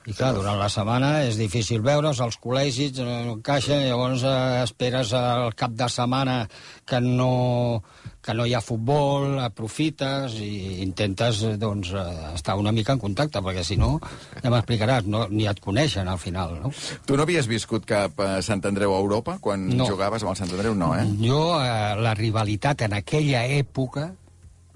I 0.10 0.16
clar, 0.18 0.32
durant 0.34 0.58
la 0.58 0.66
setmana 0.74 1.10
és 1.28 1.36
difícil 1.38 1.84
veure's, 1.86 2.18
als 2.26 2.40
col·legis 2.42 2.98
eh, 2.98 3.06
no 3.28 3.36
encaixen, 3.38 3.84
llavors 3.86 4.24
eh, 4.26 4.64
esperes 4.64 5.12
el 5.14 5.54
cap 5.54 5.76
de 5.78 5.86
setmana 5.94 6.48
que 6.90 6.98
no, 7.06 7.84
que 8.26 8.34
no 8.34 8.48
hi 8.50 8.56
ha 8.58 8.62
futbol, 8.66 9.36
aprofites 9.46 10.40
i 10.42 10.82
intentes 10.82 11.44
eh, 11.46 11.52
doncs, 11.62 11.92
estar 12.34 12.56
una 12.58 12.74
mica 12.74 12.96
en 12.98 13.04
contacte, 13.04 13.44
perquè 13.46 13.62
si 13.68 13.78
no, 13.78 14.00
ja 14.42 14.50
m'explicaràs, 14.50 15.06
no, 15.06 15.28
ni 15.30 15.46
et 15.50 15.62
coneixen 15.62 16.10
al 16.10 16.18
final, 16.22 16.58
no? 16.64 16.74
Tu 17.06 17.18
no 17.18 17.28
havies 17.28 17.46
viscut 17.50 17.86
cap 17.86 18.18
a 18.26 18.32
Sant 18.42 18.66
Andreu 18.66 18.96
a 18.96 19.04
Europa 19.04 19.38
quan 19.42 19.68
No. 19.78 19.86
jugaves 19.86 20.26
amb 20.26 20.34
el 20.34 20.40
Sant 20.42 20.50
Andreu? 20.50 20.74
No, 20.74 20.96
eh? 20.98 21.06
Jo, 21.22 21.44
eh, 21.62 21.94
la 22.02 22.16
rivalitat 22.18 22.82
en 22.90 22.98
aquella 22.98 23.46
època, 23.46 24.10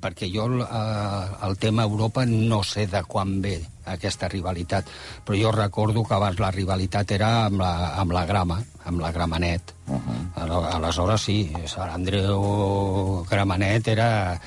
perquè 0.06 0.30
jo 0.30 0.46
eh, 0.62 1.48
el 1.48 1.58
tema 1.58 1.84
Europa 1.90 2.26
no 2.30 2.62
sé 2.64 2.86
de 2.88 3.02
quan 3.10 3.40
ve 3.42 3.58
aquesta 3.86 4.30
rivalitat, 4.30 4.86
però 5.26 5.38
jo 5.38 5.52
recordo 5.54 6.04
que 6.06 6.16
abans 6.18 6.40
la 6.42 6.52
rivalitat 6.54 7.12
era 7.18 7.32
amb 7.46 7.62
la, 7.62 7.72
amb 8.02 8.14
la 8.14 8.26
grama, 8.30 8.60
amb 8.86 9.02
la 9.02 9.12
Gramenet. 9.12 9.74
Uh 9.88 9.98
-huh. 9.98 10.76
Aleshores 10.76 11.22
sí, 11.22 11.52
Sant 11.66 11.90
Andreu 11.90 13.26
Gramenet 13.30 13.88
era 13.88 14.40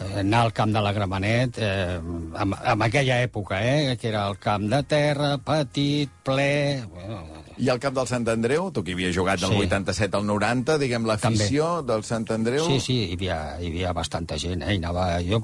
eh, 0.00 0.20
anar 0.20 0.42
al 0.42 0.52
camp 0.52 0.72
de 0.72 0.80
la 0.80 0.92
Gramenet 0.92 1.58
eh, 1.58 1.96
en, 1.96 2.54
en 2.64 2.82
aquella 2.82 3.22
època, 3.22 3.60
eh, 3.62 3.96
que 3.96 4.08
era 4.08 4.28
el 4.28 4.38
camp 4.38 4.68
de 4.68 4.82
terra, 4.82 5.38
petit, 5.38 6.10
ple... 6.22 6.84
Bueno, 6.92 7.43
I 7.58 7.70
al 7.70 7.80
cap 7.82 7.94
del 7.94 8.08
Sant 8.10 8.26
Andreu, 8.32 8.70
tu 8.74 8.82
que 8.82 8.92
hi 8.92 8.98
havia 8.98 9.12
jugat 9.14 9.40
del 9.42 9.54
Sí. 9.54 9.62
87 9.66 10.16
al 10.18 10.26
90, 10.26 10.78
diguem, 10.82 11.06
l'afició 11.06 11.82
del 11.86 12.04
Sant 12.04 12.26
Andreu... 12.34 12.66
Sí, 12.66 12.80
sí, 12.80 12.98
hi 13.08 13.18
havia, 13.18 13.40
hi 13.60 13.70
havia 13.72 13.92
bastanta 13.96 14.38
gent, 14.40 14.62
eh? 14.62 14.74
Hi 14.74 14.82
anava, 14.82 15.08
jo, 15.22 15.42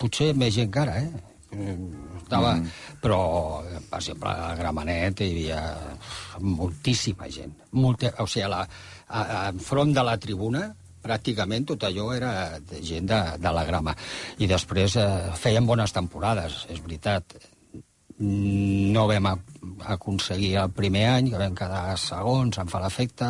potser 0.00 0.32
més 0.34 0.54
gent 0.54 0.72
que 0.74 0.82
ara, 0.82 0.98
eh? 1.00 1.10
Estava, 1.50 2.54
mm. 2.54 2.66
Però, 3.02 3.20
per 3.90 3.98
exemple, 3.98 4.30
a 4.30 4.54
Gramenet 4.58 5.22
hi 5.24 5.30
havia 5.32 5.62
moltíssima 6.40 7.30
gent. 7.30 7.56
Molta, 7.74 8.12
o 8.22 8.26
sigui, 8.30 8.46
la, 8.50 8.60
a, 8.62 9.22
a, 9.22 9.40
enfront 9.50 9.94
de 9.96 10.04
la 10.06 10.16
tribuna, 10.22 10.68
pràcticament 11.00 11.66
tot 11.72 11.86
allò 11.88 12.10
era 12.14 12.32
de 12.60 12.82
gent 12.84 13.08
de, 13.10 13.20
de 13.40 13.54
la 13.56 13.64
grama. 13.66 13.94
I 14.38 14.48
després 14.50 14.98
eh, 15.00 15.08
feien 15.40 15.66
bones 15.66 15.94
temporades, 15.96 16.64
és 16.70 16.82
veritat. 16.84 17.38
No 18.20 19.06
vam 19.08 19.30
aconseguir 19.86 20.54
el 20.62 20.70
primer 20.76 21.06
any, 21.10 21.30
que 21.32 21.40
vam 21.40 21.54
quedar 21.56 21.96
segons, 22.00 22.58
em 22.60 22.70
fa 22.70 22.80
l'efecte, 22.82 23.28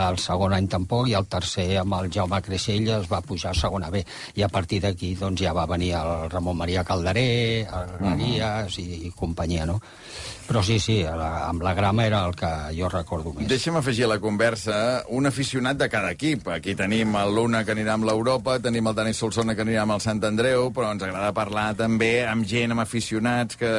el 0.00 0.18
segon 0.22 0.54
any 0.56 0.68
tampoc, 0.70 1.08
i 1.10 1.16
el 1.18 1.28
tercer 1.30 1.68
amb 1.82 1.98
el 2.00 2.10
Jaume 2.12 2.40
Creixell 2.46 2.88
es 2.96 3.10
va 3.10 3.22
pujar 3.26 3.54
a 3.54 3.60
segona 3.60 3.90
B. 3.90 4.02
I 4.36 4.46
a 4.46 4.50
partir 4.52 4.80
d'aquí 4.84 5.14
doncs, 5.20 5.42
ja 5.42 5.54
va 5.56 5.68
venir 5.70 5.94
el 6.00 6.28
Ramon 6.30 6.58
Maria 6.58 6.84
Calderé, 6.84 7.66
el 7.66 7.96
Garias 8.00 8.78
uh 8.78 8.82
-huh. 8.82 8.84
i, 8.84 9.06
i 9.06 9.10
companyia, 9.16 9.66
no? 9.66 9.80
Però 10.50 10.64
sí, 10.66 10.80
sí, 10.82 10.96
la, 11.04 11.46
amb 11.46 11.62
la 11.62 11.74
grama 11.78 12.02
era 12.08 12.24
el 12.26 12.32
que 12.34 12.48
jo 12.74 12.88
recordo 12.90 13.30
més. 13.36 13.46
Deixa'm 13.46 13.76
afegir 13.78 14.08
a 14.08 14.08
la 14.10 14.18
conversa 14.18 15.04
un 15.14 15.28
aficionat 15.30 15.78
de 15.78 15.86
cada 15.88 16.10
equip. 16.10 16.48
Aquí 16.50 16.74
tenim 16.74 17.14
el 17.20 17.36
Luna, 17.36 17.60
que 17.64 17.70
anirà 17.70 17.94
amb 17.94 18.08
l'Europa, 18.08 18.58
tenim 18.58 18.90
el 18.90 18.96
Dani 18.98 19.14
Solsona, 19.14 19.54
que 19.54 19.62
anirà 19.62 19.84
amb 19.84 19.94
el 19.94 20.00
Sant 20.02 20.18
Andreu, 20.26 20.72
però 20.74 20.90
ens 20.90 21.04
agrada 21.06 21.30
parlar 21.36 21.68
també 21.78 22.26
amb 22.26 22.48
gent, 22.50 22.74
amb 22.74 22.82
aficionats 22.82 23.60
que, 23.60 23.70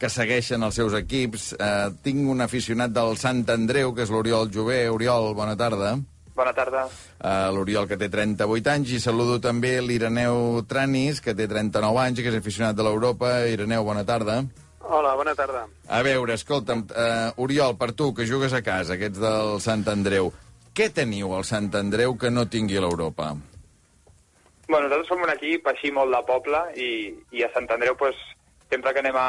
que 0.00 0.08
segueixen 0.08 0.64
els 0.64 0.80
seus 0.80 0.96
equips. 0.96 1.17
Eh, 1.26 1.88
tinc 2.04 2.28
un 2.30 2.44
aficionat 2.44 2.92
del 2.94 3.16
Sant 3.18 3.42
Andreu, 3.50 3.94
que 3.94 4.04
és 4.06 4.12
l'Oriol 4.14 4.52
Jové. 4.54 4.84
Oriol, 4.92 5.32
bona 5.34 5.56
tarda. 5.58 5.96
Bona 6.38 6.52
tarda. 6.54 6.84
Uh, 7.18 7.50
L'Oriol, 7.50 7.88
que 7.90 7.96
té 7.98 8.06
38 8.12 8.70
anys, 8.70 8.92
i 8.94 9.00
saludo 9.02 9.40
també 9.42 9.72
l'Ireneu 9.82 10.60
Tranis, 10.70 11.18
que 11.18 11.34
té 11.34 11.48
39 11.50 11.98
anys 12.04 12.20
i 12.20 12.26
que 12.26 12.30
és 12.30 12.38
aficionat 12.38 12.78
de 12.78 12.86
l'Europa. 12.86 13.32
Ireneu, 13.50 13.82
bona 13.82 14.04
tarda. 14.06 14.44
Hola, 14.86 15.16
bona 15.18 15.34
tarda. 15.34 15.64
A 15.90 16.02
veure, 16.06 16.36
escolta'm, 16.38 16.86
uh, 16.94 17.42
Oriol, 17.42 17.74
per 17.80 17.90
tu, 17.98 18.12
que 18.14 18.28
jugues 18.30 18.54
a 18.54 18.62
casa, 18.62 18.96
que 18.96 19.10
ets 19.10 19.18
del 19.18 19.58
Sant 19.64 19.82
Andreu, 19.90 20.30
què 20.78 20.92
teniu 20.94 21.34
al 21.34 21.42
Sant 21.42 21.72
Andreu 21.74 22.14
que 22.14 22.30
no 22.30 22.46
tingui 22.46 22.78
l'Europa? 22.78 23.32
Bueno, 24.68 24.86
nosaltres 24.86 25.08
som 25.10 25.24
un 25.24 25.32
equip 25.32 25.66
així 25.66 25.90
molt 25.90 26.14
de 26.14 26.22
poble 26.28 26.60
i, 26.78 26.90
i 27.34 27.42
a 27.42 27.50
Sant 27.50 27.66
Andreu, 27.74 27.96
pues, 27.98 28.14
sempre 28.70 28.92
que 28.92 29.02
anem 29.04 29.16
a, 29.16 29.28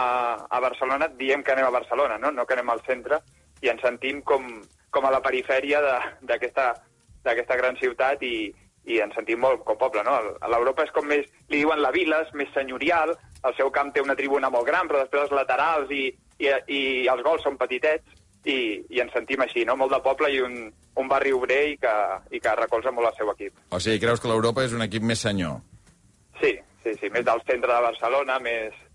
a 0.49 0.59
Barcelona 0.59 1.09
diem 1.19 1.43
que 1.43 1.53
anem 1.53 1.67
a 1.67 1.75
Barcelona, 1.75 2.17
no? 2.17 2.31
no 2.31 2.45
que 2.45 2.57
anem 2.57 2.69
al 2.69 2.83
centre, 2.87 3.21
i 3.61 3.71
ens 3.71 3.81
sentim 3.83 4.21
com, 4.27 4.47
com 4.91 5.05
a 5.05 5.11
la 5.13 5.21
perifèria 5.23 5.81
d'aquesta 6.21 7.59
gran 7.59 7.77
ciutat 7.79 8.23
i, 8.23 8.49
i 8.89 8.99
ens 9.03 9.15
sentim 9.15 9.41
molt 9.43 9.63
com 9.67 9.77
poble, 9.79 10.03
no? 10.07 10.15
A 10.39 10.51
l'Europa 10.51 10.85
és 10.87 10.93
com 10.95 11.07
més, 11.07 11.27
li 11.51 11.61
diuen 11.61 11.81
la 11.81 11.91
vila, 11.95 12.23
és 12.25 12.31
més 12.37 12.51
senyorial, 12.55 13.13
el 13.45 13.55
seu 13.57 13.71
camp 13.71 13.91
té 13.93 14.03
una 14.03 14.17
tribuna 14.19 14.51
molt 14.51 14.67
gran, 14.67 14.87
però 14.87 15.03
després 15.03 15.27
els 15.27 15.35
laterals 15.35 15.91
i, 15.91 16.07
i, 16.39 16.49
i 16.49 16.81
els 17.11 17.23
gols 17.25 17.43
són 17.45 17.59
petitets, 17.59 18.17
i, 18.45 18.59
i 18.89 19.01
ens 19.03 19.13
sentim 19.13 19.43
així, 19.43 19.65
no? 19.67 19.75
Molt 19.79 19.93
de 19.93 20.01
poble 20.03 20.31
i 20.33 20.39
un, 20.41 20.61
un 20.99 21.09
barri 21.11 21.33
obrer 21.35 21.61
i 21.73 21.77
que, 21.81 21.95
i 22.31 22.41
que 22.43 22.55
recolza 22.57 22.93
molt 22.95 23.11
el 23.11 23.17
seu 23.17 23.31
equip. 23.33 23.55
O 23.75 23.79
sigui, 23.83 23.99
creus 24.01 24.23
que 24.23 24.31
l'Europa 24.31 24.63
és 24.65 24.75
un 24.75 24.85
equip 24.85 25.05
més 25.05 25.21
senyor? 25.27 25.59
Sí, 26.39 26.55
sí, 26.83 26.95
sí, 27.01 27.11
més 27.13 27.25
del 27.27 27.43
centre 27.49 27.73
de 27.73 27.81
Barcelona, 27.89 28.39
més... 28.43 28.85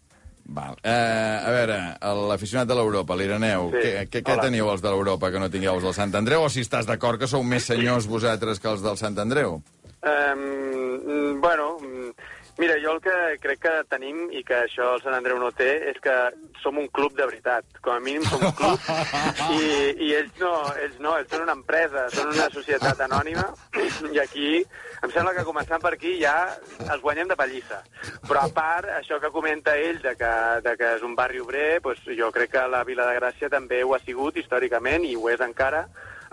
Val. 0.46 0.76
Eh, 0.84 0.90
a 0.92 1.50
veure, 1.50 1.78
l'aficionat 2.28 2.68
de 2.68 2.74
l'Europa, 2.76 3.16
l'Ireneu, 3.16 3.70
Sí. 3.72 3.80
què, 3.80 4.08
què, 4.12 4.22
què 4.22 4.40
teniu 4.42 4.68
els 4.70 4.82
de 4.82 4.90
l'Europa 4.92 5.30
que 5.32 5.40
no 5.40 5.48
tingueu 5.50 5.74
els 5.78 5.82
del 5.84 5.94
Sant 5.96 6.14
Andreu? 6.14 6.44
O 6.44 6.50
si 6.52 6.60
estàs 6.60 6.84
d'acord 6.86 7.18
que 7.18 7.26
sou 7.26 7.42
més 7.42 7.64
senyors 7.64 8.06
vosaltres 8.14 8.60
que 8.60 8.68
els 8.68 8.82
del 8.84 8.96
Sant 9.00 9.16
Andreu? 9.18 9.62
Um, 10.04 11.40
bueno, 11.40 11.78
mira, 12.58 12.76
jo 12.82 12.94
el 12.94 13.00
que 13.04 13.16
crec 13.42 13.60
que 13.64 13.74
tenim 13.90 14.28
i 14.32 14.42
que 14.46 14.60
això 14.64 14.92
el 14.94 15.02
Sant 15.02 15.16
Andreu 15.16 15.38
no 15.40 15.50
té 15.56 15.70
és 15.90 15.98
que 16.02 16.14
som 16.62 16.78
un 16.80 16.88
club 16.88 17.16
de 17.18 17.26
veritat. 17.26 17.66
Com 17.84 17.96
a 17.96 18.02
mínim 18.04 18.24
som 18.28 18.42
un 18.44 18.54
club 18.58 18.88
i, 19.58 19.64
i 20.06 20.14
ells 20.20 20.40
no, 20.40 20.54
ells 20.84 20.98
no, 21.02 21.16
ells 21.18 21.30
són 21.34 21.44
una 21.46 21.56
empresa, 21.58 22.06
són 22.14 22.32
una 22.32 22.48
societat 22.54 23.04
anònima 23.06 23.46
i 24.12 24.20
aquí 24.22 24.50
em 25.04 25.12
sembla 25.12 25.34
que 25.36 25.44
començant 25.44 25.82
per 25.82 25.94
aquí 25.96 26.14
ja 26.20 26.34
els 26.88 27.02
guanyem 27.02 27.28
de 27.28 27.36
pallissa. 27.36 27.82
Però 28.24 28.44
a 28.44 28.52
part, 28.54 28.88
això 29.00 29.18
que 29.20 29.32
comenta 29.34 29.76
ell 29.76 30.00
de 30.04 30.14
que, 30.16 30.32
de 30.64 30.76
que 30.80 30.94
és 30.96 31.04
un 31.04 31.16
barri 31.18 31.42
obrer, 31.44 31.80
doncs 31.84 32.06
jo 32.16 32.30
crec 32.32 32.54
que 32.54 32.64
la 32.72 32.84
Vila 32.88 33.10
de 33.10 33.18
Gràcia 33.18 33.52
també 33.52 33.82
ho 33.84 33.92
ha 33.94 34.00
sigut 34.04 34.38
històricament 34.40 35.04
i 35.04 35.16
ho 35.18 35.28
és 35.32 35.44
encara, 35.44 35.84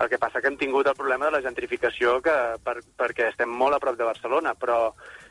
el 0.02 0.10
que 0.10 0.18
passa 0.18 0.40
que 0.42 0.50
hem 0.50 0.58
tingut 0.58 0.86
el 0.90 0.96
problema 0.98 1.28
de 1.28 1.36
la 1.36 1.42
gentrificació 1.44 2.18
que, 2.24 2.34
per, 2.64 2.78
perquè 2.98 3.28
estem 3.30 3.50
molt 3.50 3.76
a 3.76 3.80
prop 3.82 3.98
de 3.98 4.08
Barcelona, 4.08 4.54
però 4.58 4.78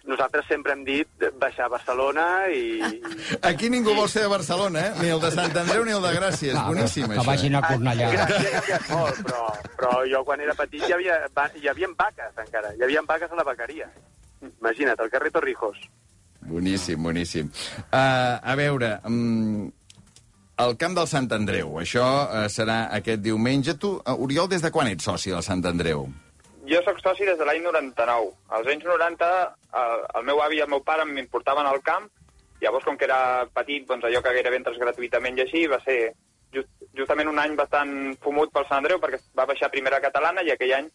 nosaltres 0.10 0.48
sempre 0.50 0.74
hem 0.74 0.84
dit 0.88 1.25
baixar 1.40 1.68
a 1.68 1.74
Barcelona 1.75 2.25
i... 2.50 3.01
Aquí 3.48 3.70
ningú 3.70 3.94
vol 3.98 4.10
ser 4.10 4.25
de 4.25 4.31
Barcelona, 4.31 4.86
eh? 4.88 4.94
Ni 5.01 5.12
el 5.14 5.22
de 5.22 5.31
Sant 5.36 5.57
Andreu 5.64 5.86
ni 5.86 5.96
el 5.96 6.03
de 6.03 6.14
Gràcia. 6.18 6.55
És 6.55 6.62
boníssim, 6.70 7.10
que 7.10 7.20
això. 7.20 7.27
vagin 7.27 7.57
a 7.60 7.64
Cornellà. 7.68 8.12
Gràcia 8.16 8.40
ha 8.40 8.53
canviat 8.57 8.88
molt, 8.94 9.24
però, 9.27 9.50
però 9.77 9.92
jo 10.14 10.24
quan 10.27 10.46
era 10.48 10.55
petit 10.57 10.88
hi 10.88 10.96
havia, 10.98 11.20
hi 11.60 11.68
havia 11.74 11.92
vaques 11.98 12.46
encara, 12.46 12.74
hi 12.77 12.88
havia 12.88 13.03
vaques 13.07 13.31
a 13.31 13.42
la 13.42 13.48
vaqueria. 13.51 13.92
Imagina't, 14.42 14.98
al 14.98 15.12
carrer 15.14 15.34
Torrijos. 15.36 15.84
Boníssim, 16.42 17.03
boníssim. 17.03 17.51
Uh, 17.92 18.40
a 18.42 18.55
veure, 18.57 18.96
um, 19.05 19.70
el 20.66 20.78
camp 20.78 20.96
del 20.98 21.08
Sant 21.10 21.30
Andreu, 21.36 21.78
això 21.82 22.06
uh, 22.06 22.46
serà 22.52 22.84
aquest 22.98 23.22
diumenge. 23.26 23.78
Tu, 23.82 23.94
uh, 23.98 24.16
Oriol, 24.26 24.50
des 24.52 24.64
de 24.64 24.72
quan 24.74 24.90
ets 24.92 25.08
soci 25.08 25.34
del 25.34 25.44
Sant 25.46 25.64
Andreu? 25.70 26.08
Jo 26.70 26.82
sóc 26.86 27.00
soci 27.02 27.26
des 27.28 27.38
de 27.40 27.46
l'any 27.48 27.62
99. 27.66 28.32
Als 28.58 28.68
anys 28.70 28.86
90 28.86 29.30
el, 29.82 30.04
el 30.20 30.26
meu 30.28 30.42
avi 30.44 30.60
i 30.60 30.66
el 30.66 30.70
meu 30.72 30.84
pare 30.86 31.06
m'importaven 31.10 31.68
al 31.68 31.82
camp, 31.86 32.08
llavors 32.62 32.86
com 32.86 32.98
que 32.98 33.08
era 33.10 33.48
petit, 33.54 33.88
doncs 33.90 34.06
allò 34.06 34.22
que 34.22 34.36
gairebé 34.38 34.62
entres 34.62 34.78
gratuïtament 34.82 35.40
i 35.40 35.46
així, 35.46 35.66
va 35.72 35.82
ser 35.86 35.98
just, 36.54 36.70
justament 36.98 37.32
un 37.32 37.40
any 37.42 37.56
bastant 37.60 38.14
fumut 38.24 38.54
pel 38.54 38.68
Sant 38.70 38.84
Andreu 38.84 39.02
perquè 39.02 39.22
va 39.38 39.48
baixar 39.50 39.70
a 39.70 39.74
primera 39.74 40.02
catalana 40.04 40.46
i 40.46 40.54
aquell 40.54 40.76
any 40.78 40.92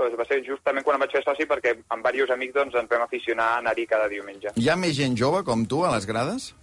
doncs, 0.00 0.16
va 0.16 0.26
ser 0.28 0.40
justament 0.46 0.86
quan 0.86 0.96
em 0.96 1.04
vaig 1.04 1.18
fer 1.18 1.24
soci 1.26 1.46
perquè 1.50 1.76
amb 1.92 2.06
diversos 2.06 2.34
amics 2.36 2.56
doncs, 2.56 2.78
ens 2.80 2.90
vam 2.90 3.04
aficionar 3.04 3.52
a 3.52 3.60
anar-hi 3.60 3.86
cada 3.90 4.08
diumenge. 4.08 4.54
Hi 4.56 4.70
ha 4.70 4.78
més 4.80 4.96
gent 4.96 5.18
jove 5.18 5.44
com 5.44 5.66
tu 5.68 5.84
a 5.84 5.92
les 5.94 6.08
grades? 6.08 6.54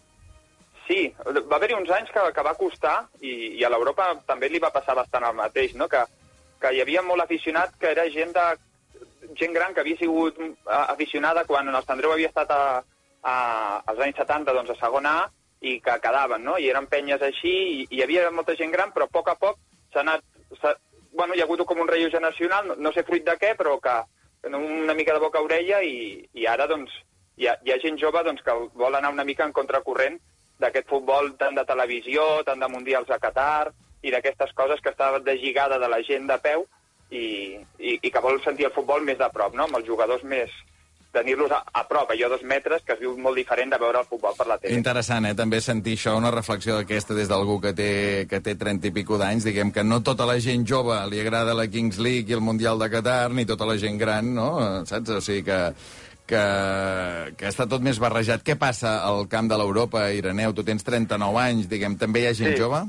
Sí, 0.87 0.99
va 1.19 1.57
haver-hi 1.57 1.75
uns 1.75 1.89
anys 1.91 2.11
que, 2.15 2.21
que 2.33 2.43
va 2.45 2.55
costar 2.55 2.95
i, 3.19 3.59
i 3.59 3.63
a 3.63 3.71
l'Europa 3.73 4.13
també 4.27 4.47
li 4.49 4.61
va 4.63 4.71
passar 4.71 4.95
bastant 4.95 5.25
el 5.27 5.35
mateix, 5.35 5.73
no? 5.75 5.89
que, 5.91 6.03
que 6.61 6.71
hi 6.73 6.81
havia 6.81 7.03
molt 7.03 7.25
aficionat 7.25 7.75
que 7.81 7.91
era 7.91 8.07
gent 8.13 8.31
de 8.37 8.45
gent 9.35 9.53
gran 9.53 9.73
que 9.73 9.83
havia 9.83 9.99
sigut 9.99 10.37
aficionada 10.65 11.43
quan 11.45 11.67
el 11.67 11.81
Sant 11.81 11.97
Andreu 11.97 12.13
havia 12.13 12.31
estat 12.31 12.53
a, 12.55 12.61
a, 13.21 13.35
als 13.85 13.99
anys 14.05 14.21
70 14.23 14.55
doncs, 14.55 14.71
a 14.71 14.79
segona 14.79 15.13
A 15.23 15.25
i 15.59 15.79
que 15.81 15.97
quedaven, 15.99 16.43
no? 16.45 16.55
I 16.61 16.69
eren 16.69 16.87
penyes 16.87 17.23
així 17.25 17.51
i, 17.51 17.79
i 17.89 17.97
hi 17.97 18.03
havia 18.05 18.29
molta 18.31 18.55
gent 18.55 18.71
gran, 18.71 18.93
però 18.93 19.07
a 19.07 19.13
poc 19.13 19.31
a 19.33 19.35
poc 19.39 19.59
s'ha 19.93 20.03
anat... 20.05 20.23
Bueno, 21.17 21.33
hi 21.33 21.41
ha 21.41 21.47
hagut 21.47 21.63
com 21.65 21.79
un 21.81 21.87
relleu 21.89 22.11
generacional, 22.13 22.67
no, 22.69 22.75
no 22.77 22.91
sé 22.93 23.03
fruit 23.03 23.25
de 23.25 23.33
què, 23.41 23.55
però 23.57 23.79
que 23.81 23.95
una 24.53 24.93
mica 24.93 25.15
de 25.15 25.19
boca 25.23 25.39
a 25.41 25.45
orella 25.47 25.81
i, 25.81 26.27
i 26.37 26.45
ara, 26.45 26.67
doncs, 26.69 26.93
hi 27.41 27.47
ha, 27.49 27.55
hi 27.65 27.73
ha 27.73 27.79
gent 27.81 27.97
jove 27.97 28.21
doncs, 28.23 28.43
que 28.45 28.53
vol 28.77 28.95
anar 28.95 29.11
una 29.11 29.25
mica 29.25 29.47
en 29.47 29.55
contracorrent 29.55 30.19
d'aquest 30.61 30.89
futbol 30.89 31.33
tant 31.39 31.57
de 31.57 31.65
televisió, 31.65 32.23
tant 32.45 32.59
de 32.59 32.69
mundials 32.71 33.09
a 33.13 33.19
Qatar 33.21 33.69
i 34.03 34.13
d'aquestes 34.13 34.53
coses 34.57 34.81
que 34.81 34.93
està 34.93 35.11
deslligada 35.19 35.79
de 35.81 35.89
la 35.89 36.01
gent 36.05 36.27
de 36.29 36.37
peu 36.41 36.65
i, 37.09 37.57
i, 37.79 37.99
i 38.01 38.11
que 38.11 38.23
vol 38.23 38.41
sentir 38.43 38.67
el 38.67 38.75
futbol 38.75 39.05
més 39.05 39.19
de 39.19 39.29
prop, 39.33 39.55
no? 39.55 39.67
amb 39.67 39.79
els 39.79 39.87
jugadors 39.87 40.23
més 40.23 40.53
tenir-los 41.17 41.51
a, 41.51 41.61
a 41.73 41.83
prop, 41.87 42.11
allò 42.11 42.27
a 42.27 42.29
dos 42.35 42.43
metres, 42.43 42.83
que 42.85 42.93
es 42.93 42.99
viu 43.01 43.15
molt 43.17 43.39
diferent 43.39 43.71
de 43.71 43.79
veure 43.81 44.01
el 44.03 44.09
futbol 44.09 44.35
per 44.37 44.47
la 44.49 44.57
tele. 44.61 44.75
Interessant, 44.77 45.25
eh? 45.29 45.33
També 45.37 45.61
sentir 45.63 45.95
això, 45.97 46.13
una 46.19 46.31
reflexió 46.33 46.77
d'aquesta 46.77 47.15
des 47.17 47.31
d'algú 47.31 47.57
que 47.63 47.73
té, 47.77 47.91
que 48.29 48.41
té 48.43 48.57
30 48.59 48.89
i 48.89 48.93
pico 48.93 49.17
d'anys. 49.17 49.47
Diguem 49.47 49.71
que 49.73 49.85
no 49.87 50.01
tota 50.05 50.27
la 50.29 50.37
gent 50.43 50.67
jove 50.67 50.99
li 51.09 51.21
agrada 51.23 51.55
la 51.57 51.67
Kings 51.71 51.97
League 52.03 52.29
i 52.29 52.37
el 52.37 52.43
Mundial 52.45 52.77
de 52.83 52.91
Qatar, 52.93 53.31
ni 53.33 53.47
tota 53.49 53.65
la 53.69 53.77
gent 53.81 53.97
gran, 53.97 54.33
no? 54.35 54.51
Saps? 54.89 55.15
O 55.17 55.23
sigui 55.23 55.47
que, 55.47 55.61
que, 56.27 56.43
que 57.39 57.49
està 57.49 57.65
tot 57.69 57.83
més 57.83 57.99
barrejat. 58.03 58.43
Què 58.45 58.57
passa 58.59 58.99
al 59.07 59.27
camp 59.31 59.49
de 59.49 59.57
l'Europa, 59.59 60.07
Ireneu? 60.13 60.53
Tu 60.53 60.65
tens 60.67 60.83
39 60.85 61.41
anys, 61.43 61.69
diguem, 61.71 61.97
també 61.97 62.23
hi 62.25 62.29
ha 62.31 62.37
gent 62.37 62.53
Sí. 62.55 62.61
jove? 62.61 62.83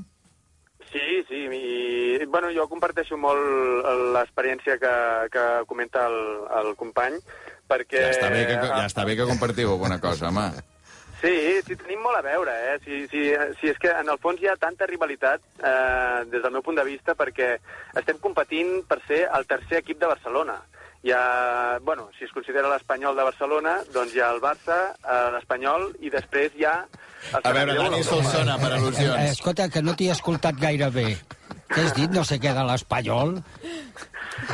Sí, 0.92 1.04
sí, 1.28 1.42
i 1.52 2.24
bueno, 2.26 2.48
jo 2.54 2.64
comparteixo 2.68 3.16
molt 3.20 3.84
l'experiència 4.14 4.78
que, 4.80 4.94
que 5.32 5.44
comenta 5.68 6.06
el, 6.08 6.18
el 6.62 6.74
company, 6.76 7.18
perquè... 7.68 8.02
Ja 8.08 8.16
està 8.16 8.32
bé 8.32 8.42
que, 8.48 8.58
ja 8.64 8.86
està 8.86 9.04
bé 9.08 9.16
que 9.16 9.28
compartiu 9.28 9.76
alguna 9.76 10.00
cosa, 10.00 10.32
home. 10.32 10.50
Sí, 11.18 11.32
sí, 11.66 11.74
tenim 11.74 11.98
molt 11.98 12.14
a 12.14 12.22
veure, 12.22 12.52
eh? 12.70 12.74
Sí, 12.84 13.00
sí, 13.10 13.22
sí, 13.58 13.66
és 13.72 13.78
que 13.82 13.90
en 13.90 14.06
el 14.06 14.20
fons 14.22 14.38
hi 14.38 14.46
ha 14.46 14.52
tanta 14.54 14.86
rivalitat, 14.86 15.42
eh, 15.58 16.20
des 16.30 16.44
del 16.44 16.52
meu 16.54 16.62
punt 16.62 16.78
de 16.78 16.84
vista, 16.86 17.16
perquè 17.18 17.56
estem 17.98 18.20
competint 18.22 18.84
per 18.86 19.00
ser 19.08 19.24
el 19.26 19.48
tercer 19.50 19.80
equip 19.80 19.98
de 19.98 20.06
Barcelona. 20.12 20.60
Hi 21.06 21.12
ha, 21.14 21.78
bueno, 21.82 22.08
si 22.18 22.24
es 22.26 22.32
considera 22.34 22.68
l'Espanyol 22.72 23.14
de 23.16 23.22
Barcelona, 23.28 23.76
doncs 23.94 24.14
hi 24.16 24.20
ha 24.20 24.32
el 24.34 24.40
Barça, 24.42 24.78
eh, 24.98 25.18
l'Espanyol, 25.36 25.92
i 26.02 26.10
després 26.10 26.56
hi 26.58 26.64
ha... 26.66 26.72
el 27.38 27.44
A 27.46 27.52
veure, 27.54 27.76
Dani. 27.78 28.02
Solsona, 28.04 28.56
per 28.58 28.72
Eh, 28.72 28.78
al·lusions. 28.80 29.30
escolta, 29.30 29.68
que 29.70 29.82
no 29.82 29.94
t'hi 29.94 30.08
he 30.08 30.16
escoltat 30.16 30.58
gaire 30.58 30.90
bé. 30.90 31.06
Què 31.70 31.84
has 31.84 31.94
dit? 31.94 32.10
No 32.10 32.24
sé 32.24 32.40
què 32.42 32.50
de 32.56 32.64
l'Espanyol? 32.66 33.36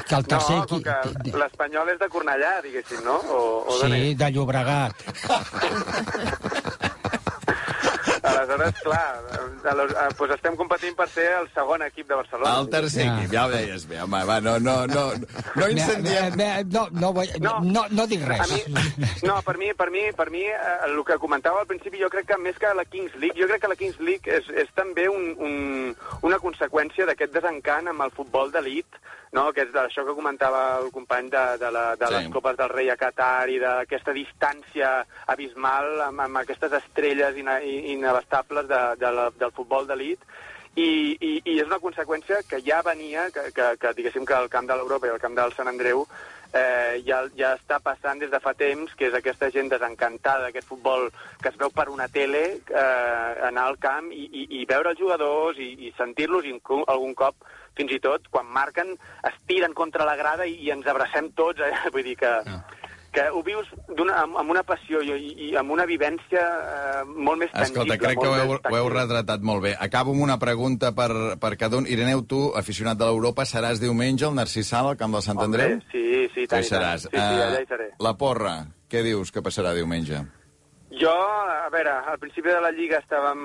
Que 0.09 0.15
el 0.19 0.27
tercer... 0.27 0.61
No, 0.69 0.81
l'Espanyol 1.41 1.89
és 1.95 1.99
de 2.01 2.09
Cornellà, 2.13 2.53
diguéssim, 2.65 3.01
no? 3.05 3.17
O, 3.25 3.41
o 3.65 3.79
Sí, 3.81 4.15
de 4.15 4.31
Llobregat. 4.37 4.95
aleshores, 8.49 8.81
clar, 8.83 9.21
eh, 9.33 9.69
aleshores, 9.71 9.97
eh, 9.97 10.15
doncs 10.19 10.35
estem 10.37 10.57
competint 10.57 10.97
per 10.97 11.09
ser 11.09 11.27
el 11.41 11.49
segon 11.55 11.83
equip 11.83 12.09
de 12.09 12.15
Barcelona. 12.21 12.59
El 12.61 12.69
tercer 12.71 13.07
equip, 13.09 13.33
ja 13.33 13.47
ho 13.47 13.51
deies 13.53 13.87
bé, 13.89 14.01
home, 14.03 14.25
va, 14.29 14.41
no, 14.41 14.59
no, 14.59 14.77
no, 14.87 15.05
no 15.55 15.69
incendiem... 15.69 16.37
Bé, 16.37 16.51
No, 16.75 16.89
no, 16.93 17.13
vull- 17.15 17.31
no, 17.41 17.85
no 17.91 18.07
dic 18.11 18.23
res. 18.27 18.41
A 18.41 18.47
mi, 18.51 19.07
no, 19.29 19.41
per 19.47 19.57
mi, 19.59 19.73
per 19.75 19.91
mi, 19.91 20.05
per 20.17 20.31
mi 20.31 20.43
eh, 20.43 20.59
el 20.87 20.97
que 21.05 21.19
comentava 21.23 21.61
al 21.61 21.67
principi, 21.71 22.01
jo 22.03 22.09
crec 22.11 22.27
que 22.33 22.39
més 22.41 22.59
que 22.59 22.73
la 22.75 22.85
Kings 22.85 23.15
League, 23.21 23.37
jo 23.39 23.47
crec 23.51 23.61
que 23.63 23.69
la 23.71 23.77
Kings 23.77 23.99
League 24.01 24.31
és, 24.39 24.49
és 24.65 24.71
també 24.75 25.09
un, 25.09 25.35
un, 25.39 25.97
una 26.23 26.39
conseqüència 26.43 27.07
d'aquest 27.07 27.33
desencant 27.35 27.89
amb 27.93 28.03
el 28.07 28.11
futbol 28.17 28.51
d'elit, 28.53 28.87
no? 29.35 29.49
que 29.53 29.65
és 29.67 29.71
d'això 29.75 30.05
que 30.07 30.15
comentava 30.15 30.79
el 30.81 30.91
company 30.95 31.29
de, 31.31 31.45
de, 31.59 31.71
la, 31.75 31.85
de 31.99 32.07
Sí. 32.07 32.15
les 32.15 32.29
Copes 32.33 32.57
del 32.57 32.69
Rei 32.71 32.91
a 32.91 32.97
Qatar 32.97 33.49
i 33.51 33.59
d'aquesta 33.63 34.13
distància 34.15 34.91
abismal 35.27 36.01
amb, 36.09 36.21
amb 36.27 36.37
aquestes 36.43 36.73
estrelles 36.81 37.37
ina, 37.41 37.59
i- 38.35 38.43
inabastables 38.43 38.69
de, 38.69 38.97
de 39.07 39.13
la, 39.13 39.31
del 39.31 39.53
futbol 39.53 39.87
d'elit, 39.87 40.21
i, 40.77 41.17
i, 41.21 41.43
i 41.45 41.59
és 41.61 41.67
una 41.67 41.79
conseqüència 41.79 42.43
que 42.49 42.61
ja 42.67 42.83
venia, 42.83 43.31
que, 43.31 43.53
que, 43.55 43.77
que 43.79 43.93
diguéssim 43.95 44.25
que 44.27 44.35
el 44.35 44.49
camp 44.51 44.67
de 44.67 44.75
l'Europa 44.75 45.07
i 45.07 45.11
el 45.11 45.21
camp 45.21 45.35
del 45.37 45.53
Sant 45.55 45.69
Andreu 45.69 46.05
eh, 46.53 47.01
ja, 47.07 47.21
ja 47.39 47.53
està 47.55 47.79
passant 47.79 48.19
des 48.19 48.31
de 48.31 48.41
fa 48.43 48.55
temps, 48.55 48.91
que 48.99 49.07
és 49.07 49.15
aquesta 49.15 49.51
gent 49.55 49.69
desencantada 49.71 50.49
d'aquest 50.49 50.67
futbol 50.67 51.11
que 51.41 51.49
es 51.53 51.57
veu 51.57 51.71
per 51.71 51.89
una 51.89 52.09
tele, 52.09 52.59
eh, 52.59 53.47
anar 53.47 53.69
al 53.69 53.79
camp 53.79 54.11
i, 54.11 54.25
i, 54.33 54.47
i 54.63 54.65
veure 54.67 54.91
els 54.91 54.99
jugadors 54.99 55.59
i, 55.63 55.71
i 55.87 55.95
sentir-los 55.97 56.45
algun 56.89 57.15
cop 57.15 57.37
fins 57.77 57.91
i 57.95 58.01
tot, 58.03 58.27
quan 58.31 58.47
marquen, 58.47 58.97
es 59.27 59.35
tiren 59.47 59.75
contra 59.75 60.05
la 60.05 60.17
grada 60.17 60.45
i, 60.47 60.55
i 60.59 60.71
ens 60.71 60.87
abracem 60.87 61.31
tots, 61.35 61.61
eh? 61.63 61.71
vull 61.95 62.03
dir 62.03 62.17
que, 62.19 62.35
que 63.15 63.25
ho 63.31 63.43
vius 63.47 63.69
una, 63.95 64.17
amb, 64.25 64.37
una 64.51 64.63
passió 64.67 65.01
i, 65.07 65.15
i, 65.47 65.49
amb 65.57 65.71
una 65.71 65.87
vivència 65.87 66.43
eh, 66.43 67.05
molt 67.07 67.39
més 67.45 67.53
tangible. 67.55 67.85
Escolta, 67.87 67.99
crec 68.03 68.19
que 68.21 68.29
ho 68.29 68.35
heu, 68.41 68.55
ho 68.59 68.77
heu 68.81 68.89
retratat 68.93 69.41
molt 69.47 69.63
bé. 69.63 69.73
Acabo 69.79 70.11
amb 70.17 70.25
una 70.27 70.37
pregunta 70.43 70.91
per, 70.97 71.11
per 71.39 71.55
cada 71.61 71.79
un. 71.79 71.87
Ireneu, 71.87 72.25
tu, 72.27 72.49
aficionat 72.59 72.99
de 72.99 73.07
l'Europa, 73.07 73.47
seràs 73.47 73.79
diumenge 73.83 74.27
al 74.27 74.35
Narcís 74.35 74.67
Sala, 74.75 74.93
al 74.95 75.01
camp 75.01 75.15
del 75.15 75.23
Sant 75.23 75.39
Hombre, 75.39 75.63
Andreu? 75.63 75.85
Sí, 75.95 76.05
sí, 76.35 76.45
i 76.45 76.51
tant, 76.51 76.61
Hi 76.65 76.69
tant. 76.69 76.71
seràs. 76.75 77.07
Sí, 77.09 77.15
sí, 77.15 77.23
allà 77.23 77.61
hi 77.61 77.63
Eh, 77.63 77.69
seré. 77.71 77.91
la 78.03 78.17
porra, 78.19 78.57
què 78.91 79.03
dius 79.07 79.31
que 79.33 79.43
passarà 79.43 79.73
diumenge? 79.79 80.25
Jo, 80.95 81.11
a 81.11 81.69
veure, 81.75 81.91
al 82.13 82.19
principi 82.23 82.49
de 82.53 82.61
la 82.63 82.71
Lliga 82.71 83.01
estàvem 83.03 83.41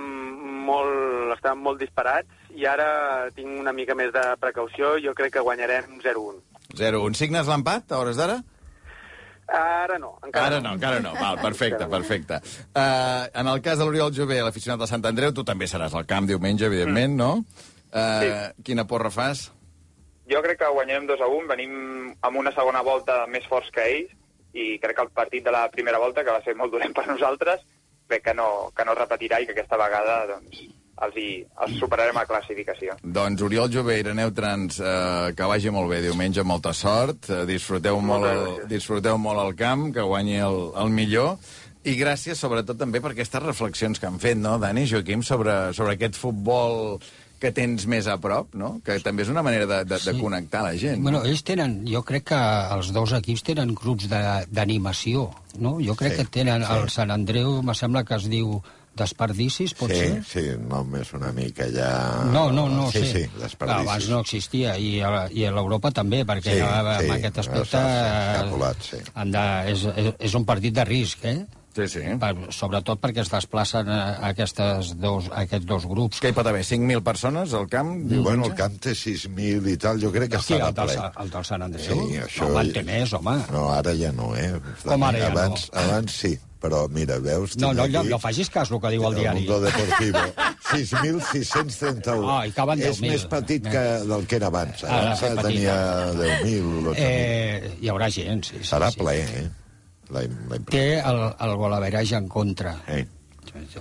molt, 0.68 1.32
estàvem 1.38 1.62
molt 1.66 1.80
disparats 1.82 2.30
i 2.54 2.66
ara 2.70 3.30
tinc 3.36 3.60
una 3.62 3.74
mica 3.74 3.96
més 3.98 4.12
de 4.14 4.22
precaució. 4.42 4.98
Jo 5.02 5.14
crec 5.18 5.34
que 5.34 5.42
guanyarem 5.46 6.00
0-1. 6.04 6.42
0-1. 6.78 7.16
Signes 7.18 7.48
l'empat, 7.50 7.92
a 7.92 7.98
hores 8.04 8.18
d'ara? 8.22 8.42
Ara 9.50 9.98
no, 10.02 10.16
encara 10.24 10.46
Ara 10.46 10.60
no, 10.62 10.74
encara 10.78 11.00
no. 11.04 11.14
Val, 11.18 11.40
perfecte, 11.48 11.88
perfecte. 11.90 12.42
Uh, 12.70 13.26
en 13.34 13.50
el 13.50 13.62
cas 13.66 13.80
de 13.80 13.88
l'Oriol 13.88 14.14
Jové, 14.16 14.42
l'aficionat 14.46 14.82
del 14.82 14.92
Sant 14.92 15.06
Andreu, 15.10 15.34
tu 15.34 15.46
també 15.48 15.68
seràs 15.70 15.96
al 15.98 16.06
camp 16.10 16.30
diumenge, 16.30 16.68
evidentment, 16.70 17.18
no? 17.18 17.32
Uh, 17.90 18.52
Quina 18.66 18.86
porra 18.86 19.10
fas? 19.14 19.48
Jo 20.30 20.44
crec 20.46 20.60
que 20.62 20.70
guanyarem 20.70 21.08
2 21.10 21.22
a 21.26 21.28
1, 21.34 21.48
venim 21.50 21.74
amb 22.22 22.38
una 22.38 22.54
segona 22.54 22.84
volta 22.86 23.24
més 23.28 23.48
forts 23.50 23.72
que 23.74 23.86
ells, 23.90 24.14
i 24.54 24.78
crec 24.82 24.98
que 24.98 25.06
el 25.06 25.14
partit 25.14 25.46
de 25.46 25.54
la 25.54 25.68
primera 25.74 26.02
volta, 26.02 26.24
que 26.26 26.34
va 26.34 26.44
ser 26.46 26.56
molt 26.58 26.74
dolent 26.74 26.94
per 26.94 27.08
nosaltres, 27.10 27.66
crec 28.10 28.24
que 28.26 28.34
no, 28.38 28.72
que 28.76 28.86
no 28.86 28.94
es 28.94 29.02
repetirà 29.02 29.40
i 29.42 29.48
que 29.48 29.58
aquesta 29.58 29.78
vegada 29.78 30.22
doncs, 30.36 30.62
els, 31.06 31.16
hi, 31.16 31.30
els 31.66 31.78
superarem 31.80 32.18
a 32.18 32.26
classificació. 32.28 32.98
Doncs 33.04 33.42
Oriol 33.46 33.72
Jové, 33.72 34.00
Ireneu 34.02 34.32
Trans, 34.36 34.80
uh, 34.84 35.30
que 35.36 35.48
vagi 35.48 35.72
molt 35.72 35.90
bé 35.92 36.02
diumenge, 36.04 36.44
molta 36.44 36.74
sort, 36.74 37.30
uh, 37.30 37.46
disfruteu, 37.50 38.02
molt 38.02 38.26
el, 38.30 38.44
disfruteu 38.68 39.18
molt 39.18 39.40
el 39.46 39.56
camp, 39.56 39.90
que 39.96 40.02
guanyi 40.04 40.38
el, 40.44 40.60
el 40.84 40.90
millor, 40.92 41.38
i 41.88 41.94
gràcies 41.96 42.36
sobretot 42.44 42.78
també 42.78 43.00
per 43.00 43.14
aquestes 43.16 43.42
reflexions 43.42 44.00
que 44.00 44.08
han 44.10 44.20
fet, 44.20 44.36
no, 44.38 44.58
Dani 44.60 44.84
i 44.84 44.90
Joaquim, 44.92 45.24
sobre, 45.24 45.72
sobre 45.74 45.96
aquest 45.96 46.20
futbol 46.20 47.00
que 47.40 47.54
tens 47.56 47.86
més 47.88 48.04
a 48.12 48.18
prop, 48.20 48.50
no? 48.60 48.82
Que 48.84 48.98
també 49.00 49.24
és 49.24 49.30
una 49.32 49.40
manera 49.42 49.64
de, 49.66 49.78
de, 49.88 49.96
de 49.96 50.12
Sí. 50.12 50.20
connectar 50.20 50.60
la 50.66 50.74
gent. 50.76 51.00
Bueno, 51.02 51.22
ells 51.24 51.40
tenen, 51.48 51.78
jo 51.88 52.02
crec 52.04 52.26
que 52.34 52.40
els 52.76 52.90
dos 52.92 53.14
equips 53.16 53.46
tenen 53.48 53.72
grups 53.80 54.10
de- 54.12 54.44
d'animació, 54.52 55.30
no? 55.56 55.78
Jo 55.80 55.96
crec 55.96 56.18
Sí, 56.18 56.26
que 56.26 56.26
tenen, 56.42 56.66
sí. 56.68 56.74
el 56.76 56.90
Sant 56.92 57.12
Andreu, 57.16 57.62
me 57.64 57.74
sembla 57.80 58.04
que 58.04 58.16
es 58.20 58.28
diu 58.28 58.58
Desperdicis, 59.00 59.74
pot 59.80 59.92
Sí, 59.94 60.00
ser? 60.00 60.24
sí, 60.28 60.44
només 60.70 61.14
una 61.18 61.32
mica 61.36 61.68
ja... 61.74 61.92
No, 62.32 62.50
no, 62.52 62.68
no 62.70 62.90
sí. 62.92 63.04
Sí, 63.08 63.24
Clar, 63.30 63.44
desperdicis. 63.48 63.86
abans 63.88 64.10
no 64.14 64.20
existia, 64.26 64.76
i 64.78 64.98
a, 65.02 65.28
i 65.32 65.46
a 65.48 65.54
l'Europa 65.56 65.92
també, 65.96 66.26
perquè 66.28 66.58
Sí, 66.58 66.60
ja, 66.60 66.98
sí, 67.00 67.06
en 67.08 67.16
aquest 67.20 67.40
aspecte 67.46 67.70
s'ha 67.78 67.86
escapulat, 68.36 68.84
sí. 68.92 69.00
han 69.16 69.32
de, 69.38 69.46
és, 69.72 69.88
és, 69.96 70.12
és 70.30 70.36
un 70.40 70.46
partit 70.50 70.76
de 70.76 70.86
risc, 70.90 71.24
eh? 71.26 71.40
Sí, 71.80 71.86
sí. 71.88 72.02
Per, 72.20 72.32
sobretot 72.52 72.98
perquè 73.00 73.22
es 73.22 73.30
desplacen 73.32 73.88
a, 73.94 74.00
a 74.18 74.32
aquestes 74.34 74.90
dos, 75.00 75.28
a 75.30 75.44
aquests 75.46 75.68
dos 75.70 75.86
grups. 75.88 76.18
Que 76.20 76.32
hi 76.34 76.36
pot 76.36 76.48
haver 76.50 76.64
5.000 76.66 77.04
persones 77.06 77.54
al 77.56 77.70
camp? 77.72 77.92
Diumenge? 78.10 78.24
bueno, 78.26 78.48
el 78.50 78.56
camp 78.58 78.80
té 78.84 78.96
6.000 78.98 79.70
i 79.70 79.78
tal, 79.80 80.02
jo 80.02 80.10
crec 80.12 80.32
que 80.34 80.42
Hosti, 80.42 80.58
estarà 80.58 80.74
ple. 80.76 80.98
Sa- 80.98 81.14
el 81.24 81.30
del 81.38 81.46
Sant 81.48 81.64
Andreu? 81.70 81.86
Sí, 82.10 82.18
això... 82.26 82.50
Home, 82.50 82.66
en 82.66 82.74
té 82.76 82.84
més, 82.84 83.14
home. 83.16 83.38
No, 83.54 83.68
ara 83.78 83.94
ja 83.96 84.12
no, 84.18 84.34
eh? 84.36 84.50
Com 84.84 85.06
ara 85.08 85.22
ja 85.22 85.30
no? 85.30 85.38
abans, 85.38 85.70
Abans 85.86 86.18
sí, 86.26 86.34
però 86.60 86.86
mira, 86.91 87.17
veus... 87.24 87.56
No, 87.58 87.72
no, 87.74 87.86
no, 87.88 88.04
no 88.04 88.19
facis 88.19 88.50
cas 88.52 88.72
el 88.72 88.82
que 88.84 88.89
diu 88.95 89.06
el 89.08 89.13
El 89.15 89.19
diari. 89.22 89.43
Mundo 89.45 89.60
Deportivo. 89.63 90.24
6.631. 90.69 92.26
Ah, 92.30 92.41
i 92.48 92.52
caben 92.56 92.82
És 92.84 93.00
10.000. 93.00 93.12
més 93.13 93.24
petit 93.32 93.69
que 93.69 93.84
del 94.10 94.26
que 94.30 94.39
era 94.39 94.50
abans. 94.52 94.84
Ah, 94.84 95.00
Abans 95.00 95.22
petit. 95.24 95.45
tenia 95.45 95.78
10.000, 96.17 96.84
12.000. 96.89 96.98
Eh, 96.98 97.72
hi 97.82 97.89
haurà 97.93 98.10
gent, 98.13 98.43
sí. 98.45 98.60
sí 98.60 98.67
Serà 98.74 98.91
sí. 98.93 99.00
ple, 99.02 99.15
eh? 99.24 99.48
La, 100.10 100.24
la. 100.50 100.60
Té 100.69 100.84
el, 101.00 101.24
el 101.45 101.56
golaveratge 101.62 102.17
en 102.17 102.28
contra. 102.30 102.76
Eh. 102.88 103.06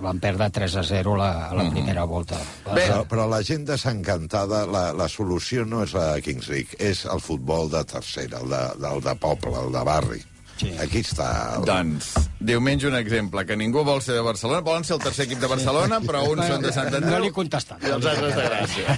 Van 0.01 0.17
perdre 0.19 0.47
3 0.49 0.75
a 0.81 0.83
0 0.83 1.13
la, 1.19 1.29
a 1.49 1.53
la 1.53 1.67
primera 1.69 2.03
volta. 2.09 2.39
Però, 2.65 3.03
però 3.07 3.27
la 3.29 3.43
gent 3.45 3.67
desencantada, 3.69 4.63
la, 4.65 4.87
la 4.97 5.07
solució 5.07 5.61
no 5.65 5.83
és 5.85 5.93
la 5.93 6.15
Kings 6.25 6.49
League, 6.49 6.73
és 6.81 7.03
el 7.05 7.21
futbol 7.21 7.69
de 7.69 7.83
tercera, 7.85 8.41
el 8.41 8.49
de, 8.49 8.61
el 8.89 9.03
de 9.05 9.13
poble, 9.21 9.53
el 9.61 9.71
de 9.75 9.83
barri. 9.85 10.23
Sí. 10.59 10.73
Aquí 10.83 10.99
està... 11.05 11.25
El... 11.55 11.63
Doncs, 11.69 12.09
diumenge 12.43 12.89
un 12.89 12.95
exemple, 12.99 13.45
que 13.47 13.55
ningú 13.55 13.85
vol 13.87 14.01
ser 14.03 14.17
de 14.17 14.23
Barcelona, 14.25 14.59
volen 14.65 14.83
ser 14.83 14.97
el 14.97 15.03
tercer 15.03 15.25
equip 15.29 15.39
de 15.39 15.47
Barcelona, 15.47 16.01
però 16.03 16.25
uns 16.27 16.43
són 16.49 16.65
de 16.65 16.73
Sant 16.75 16.89
Andreu... 16.89 17.13
No 17.15 17.21
li 17.23 17.29
he 17.31 17.35
contestat. 17.35 17.79
I 17.87 17.93
els 17.95 18.07
altres 18.11 18.35
de 18.35 18.47
Gràcia. 18.49 18.97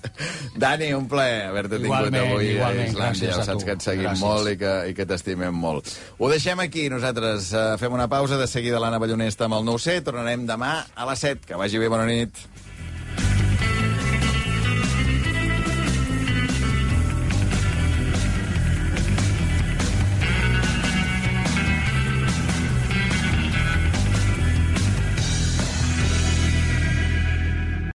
Dani, 0.64 0.88
un 0.96 1.08
plaer 1.10 1.50
haver-te 1.50 1.76
tingut 1.76 1.90
Igualment, 1.90 2.30
avui 2.32 2.48
a 2.48 2.54
igualment, 2.56 2.88
Islàndia. 2.94 3.10
gràcies 3.12 3.42
a 3.42 3.46
Saps 3.50 3.66
que 3.68 3.76
et 3.76 3.84
seguim 3.84 4.06
Gràcies. 4.08 4.24
molt 4.24 4.52
i 4.52 4.56
que, 4.60 4.72
i 4.92 4.96
que 4.96 5.06
t'estimem 5.12 5.54
molt. 5.66 5.92
Ho 6.18 6.32
deixem 6.32 6.64
aquí, 6.64 6.88
nosaltres 6.92 7.52
eh, 7.52 7.66
fem 7.82 7.92
una 7.92 8.08
pausa, 8.12 8.40
de 8.40 8.48
seguida 8.48 8.80
l'Anna 8.80 9.00
Ballonesta 9.02 9.48
amb 9.50 9.60
el 9.60 9.68
9C, 9.68 10.00
tornarem 10.08 10.48
demà 10.48 10.74
a 10.94 11.08
les 11.12 11.24
7. 11.28 11.44
Que 11.52 11.60
vagi 11.60 11.80
bé, 11.82 11.92
bona 11.92 12.08
nit. 12.08 12.40